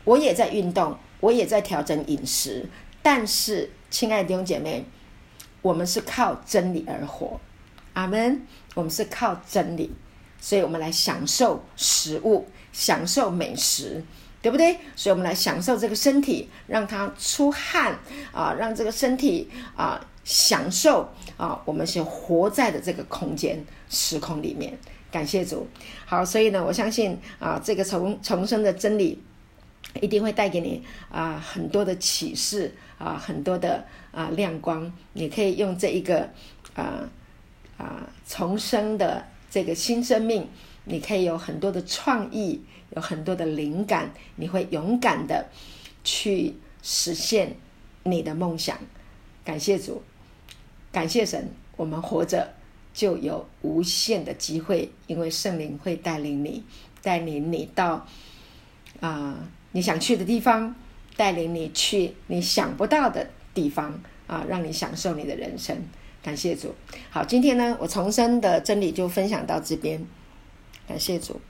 [0.05, 2.69] 我也在运动，我也在调整饮食，
[3.03, 4.85] 但是，亲爱的弟兄姐妹，
[5.63, 7.41] 我们是靠真理而活，
[7.93, 8.47] 阿门。
[8.75, 9.93] 我们是靠真理，
[10.41, 14.05] 所以我们来享受食物，享受美食。
[14.43, 14.79] 对不对？
[14.95, 17.99] 所以，我们来享受这个身体，让它出汗
[18.31, 24.77] 啊，让这个身体啊享受啊，我们是活在的这个空间时空里面。
[25.11, 25.67] 感谢主。
[26.05, 29.23] 好，所以呢，我相信啊，这个重重生的真理
[30.01, 34.93] 一定会带给你啊很多的启示啊，很多的啊亮光。
[35.13, 36.29] 你可以用这一个
[36.75, 37.09] 啊
[37.77, 40.49] 啊重生的这个新生命，
[40.85, 42.65] 你可以有很多的创意。
[42.91, 45.45] 有很多的灵感，你会勇敢的
[46.05, 47.57] 去实现
[48.05, 48.79] 你的梦想。
[49.45, 50.01] 感谢主，
[50.95, 52.55] 感谢神，我们活着
[52.93, 56.63] 就有无限的机会，因为圣灵会带领你，
[57.03, 58.07] 带领你到
[59.01, 59.37] 啊
[59.73, 60.73] 你想去的地方，
[61.17, 65.77] 带领你去你想不到的地方啊，让你享受你的人生。
[66.23, 66.73] 感谢主。
[67.11, 70.07] 好，今天呢，我重生的真理就分享到这边。
[70.87, 71.41] 感谢主。